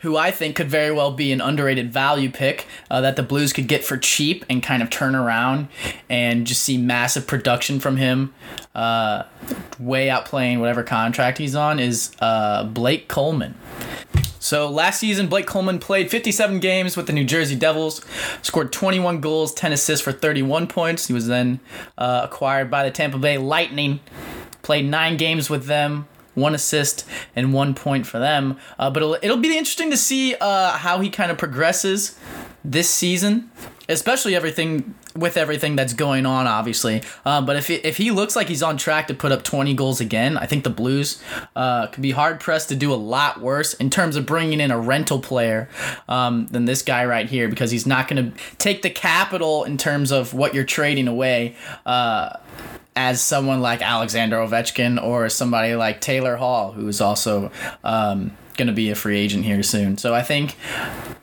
who 0.00 0.16
I 0.16 0.30
think 0.30 0.56
could 0.56 0.70
very 0.70 0.92
well 0.92 1.10
be 1.10 1.30
an 1.32 1.40
underrated 1.40 1.92
value 1.92 2.30
pick 2.30 2.66
uh, 2.90 3.00
that 3.02 3.16
the 3.16 3.22
Blues 3.22 3.52
could 3.52 3.68
get 3.68 3.84
for 3.84 3.96
cheap 3.96 4.44
and 4.48 4.62
kind 4.62 4.82
of 4.82 4.90
turn 4.90 5.14
around 5.14 5.68
and 6.08 6.46
just 6.46 6.62
see 6.62 6.78
massive 6.78 7.26
production 7.26 7.80
from 7.80 7.96
him, 7.96 8.34
uh, 8.74 9.24
way 9.78 10.08
outplaying 10.08 10.58
whatever 10.60 10.82
contract 10.82 11.38
he's 11.38 11.54
on, 11.54 11.78
is 11.78 12.12
uh, 12.20 12.64
Blake 12.64 13.08
Coleman. 13.08 13.54
So 14.42 14.70
last 14.70 14.98
season, 15.00 15.26
Blake 15.26 15.46
Coleman 15.46 15.78
played 15.78 16.10
57 16.10 16.60
games 16.60 16.96
with 16.96 17.06
the 17.06 17.12
New 17.12 17.24
Jersey 17.26 17.54
Devils, 17.54 18.02
scored 18.40 18.72
21 18.72 19.20
goals, 19.20 19.52
10 19.52 19.72
assists 19.72 20.02
for 20.02 20.12
31 20.12 20.66
points. 20.66 21.08
He 21.08 21.12
was 21.12 21.26
then 21.26 21.60
uh, 21.98 22.22
acquired 22.24 22.70
by 22.70 22.84
the 22.84 22.90
Tampa 22.90 23.18
Bay 23.18 23.36
Lightning, 23.36 24.00
played 24.62 24.86
nine 24.86 25.18
games 25.18 25.50
with 25.50 25.66
them, 25.66 26.08
one 26.40 26.54
assist 26.54 27.06
and 27.36 27.52
one 27.52 27.74
point 27.74 28.06
for 28.06 28.18
them. 28.18 28.58
Uh, 28.78 28.90
but 28.90 29.02
it'll, 29.02 29.18
it'll 29.22 29.36
be 29.36 29.56
interesting 29.56 29.90
to 29.90 29.96
see 29.96 30.34
uh, 30.40 30.72
how 30.72 31.00
he 31.00 31.10
kind 31.10 31.30
of 31.30 31.38
progresses 31.38 32.18
this 32.64 32.90
season, 32.90 33.50
especially 33.88 34.34
everything 34.34 34.94
with 35.16 35.36
everything 35.36 35.74
that's 35.76 35.92
going 35.92 36.24
on, 36.24 36.46
obviously. 36.46 37.02
Uh, 37.24 37.40
but 37.40 37.56
if 37.56 37.66
he, 37.66 37.74
if 37.76 37.96
he 37.96 38.10
looks 38.10 38.36
like 38.36 38.48
he's 38.48 38.62
on 38.62 38.76
track 38.76 39.08
to 39.08 39.14
put 39.14 39.32
up 39.32 39.42
20 39.42 39.74
goals 39.74 40.00
again, 40.00 40.36
I 40.36 40.46
think 40.46 40.64
the 40.64 40.70
Blues 40.70 41.22
uh, 41.56 41.88
could 41.88 42.02
be 42.02 42.12
hard 42.12 42.38
pressed 42.38 42.68
to 42.68 42.76
do 42.76 42.92
a 42.92 42.96
lot 42.96 43.40
worse 43.40 43.74
in 43.74 43.90
terms 43.90 44.16
of 44.16 44.24
bringing 44.24 44.60
in 44.60 44.70
a 44.70 44.78
rental 44.78 45.18
player 45.18 45.68
um, 46.08 46.46
than 46.48 46.64
this 46.64 46.82
guy 46.82 47.04
right 47.04 47.28
here 47.28 47.48
because 47.48 47.70
he's 47.70 47.86
not 47.86 48.08
going 48.08 48.32
to 48.32 48.38
take 48.56 48.82
the 48.82 48.90
capital 48.90 49.64
in 49.64 49.76
terms 49.76 50.12
of 50.12 50.32
what 50.32 50.54
you're 50.54 50.64
trading 50.64 51.08
away. 51.08 51.56
Uh, 51.84 52.36
as 52.96 53.20
someone 53.20 53.60
like 53.60 53.82
Alexander 53.82 54.36
Ovechkin 54.36 55.02
or 55.02 55.28
somebody 55.28 55.74
like 55.74 56.00
Taylor 56.00 56.36
Hall, 56.36 56.72
who 56.72 56.88
is 56.88 57.00
also 57.00 57.50
um, 57.84 58.36
going 58.56 58.68
to 58.68 58.74
be 58.74 58.90
a 58.90 58.94
free 58.94 59.18
agent 59.18 59.44
here 59.44 59.62
soon. 59.62 59.96
So 59.96 60.14
I 60.14 60.22
think 60.22 60.56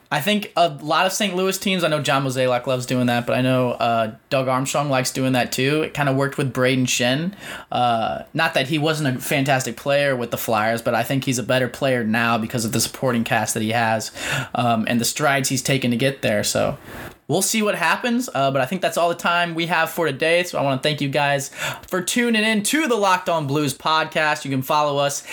I 0.09 0.21
think 0.21 0.53
a 0.55 0.69
lot 0.69 1.05
of 1.05 1.11
St. 1.11 1.35
Louis 1.35 1.57
teams. 1.57 1.83
I 1.83 1.89
know 1.89 2.01
John 2.01 2.23
Mozeliak 2.23 2.65
loves 2.65 2.85
doing 2.85 3.07
that, 3.07 3.27
but 3.27 3.37
I 3.37 3.41
know 3.41 3.71
uh, 3.71 4.15
Doug 4.29 4.47
Armstrong 4.47 4.89
likes 4.89 5.11
doing 5.11 5.33
that 5.33 5.51
too. 5.51 5.83
It 5.83 5.93
kind 5.93 6.07
of 6.07 6.15
worked 6.15 6.37
with 6.37 6.53
Brayden 6.53 6.85
Schenn. 6.85 7.33
Uh, 7.71 8.23
not 8.33 8.53
that 8.53 8.67
he 8.67 8.77
wasn't 8.77 9.17
a 9.17 9.19
fantastic 9.19 9.75
player 9.75 10.15
with 10.15 10.31
the 10.31 10.37
Flyers, 10.37 10.81
but 10.81 10.95
I 10.95 11.03
think 11.03 11.25
he's 11.25 11.39
a 11.39 11.43
better 11.43 11.67
player 11.67 12.05
now 12.05 12.37
because 12.37 12.63
of 12.63 12.71
the 12.71 12.79
supporting 12.79 13.25
cast 13.25 13.53
that 13.53 13.63
he 13.63 13.71
has 13.71 14.11
um, 14.55 14.85
and 14.87 15.01
the 15.01 15.05
strides 15.05 15.49
he's 15.49 15.61
taken 15.61 15.91
to 15.91 15.97
get 15.97 16.21
there. 16.21 16.43
So 16.43 16.77
we'll 17.27 17.41
see 17.41 17.61
what 17.61 17.75
happens. 17.75 18.29
Uh, 18.33 18.51
but 18.51 18.61
I 18.61 18.65
think 18.65 18.81
that's 18.81 18.97
all 18.97 19.09
the 19.09 19.15
time 19.15 19.55
we 19.55 19.67
have 19.67 19.89
for 19.89 20.05
today. 20.07 20.43
So 20.43 20.57
I 20.57 20.61
want 20.61 20.81
to 20.81 20.87
thank 20.87 21.01
you 21.01 21.09
guys 21.09 21.49
for 21.87 22.01
tuning 22.01 22.43
in 22.43 22.63
to 22.63 22.87
the 22.87 22.95
Locked 22.95 23.29
On 23.29 23.47
Blues 23.47 23.73
podcast. 23.77 24.45
You 24.45 24.51
can 24.51 24.61
follow 24.61 24.97
us 24.97 25.25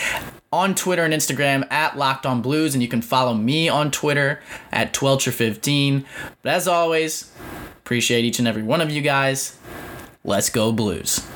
on 0.52 0.74
Twitter 0.74 1.04
and 1.04 1.12
Instagram 1.12 1.70
at 1.70 1.96
Locked 1.96 2.26
On 2.26 2.40
Blues, 2.40 2.74
and 2.74 2.83
you 2.83 2.88
can 2.88 3.02
follow 3.02 3.35
me 3.35 3.68
on 3.68 3.90
Twitter 3.90 4.40
at 4.70 4.92
Twelcher15. 4.94 6.04
But 6.42 6.52
as 6.52 6.68
always, 6.68 7.33
appreciate 7.78 8.24
each 8.24 8.38
and 8.38 8.46
every 8.46 8.62
one 8.62 8.80
of 8.80 8.90
you 8.90 9.02
guys. 9.02 9.59
Let's 10.22 10.50
go 10.50 10.72
Blues. 10.72 11.26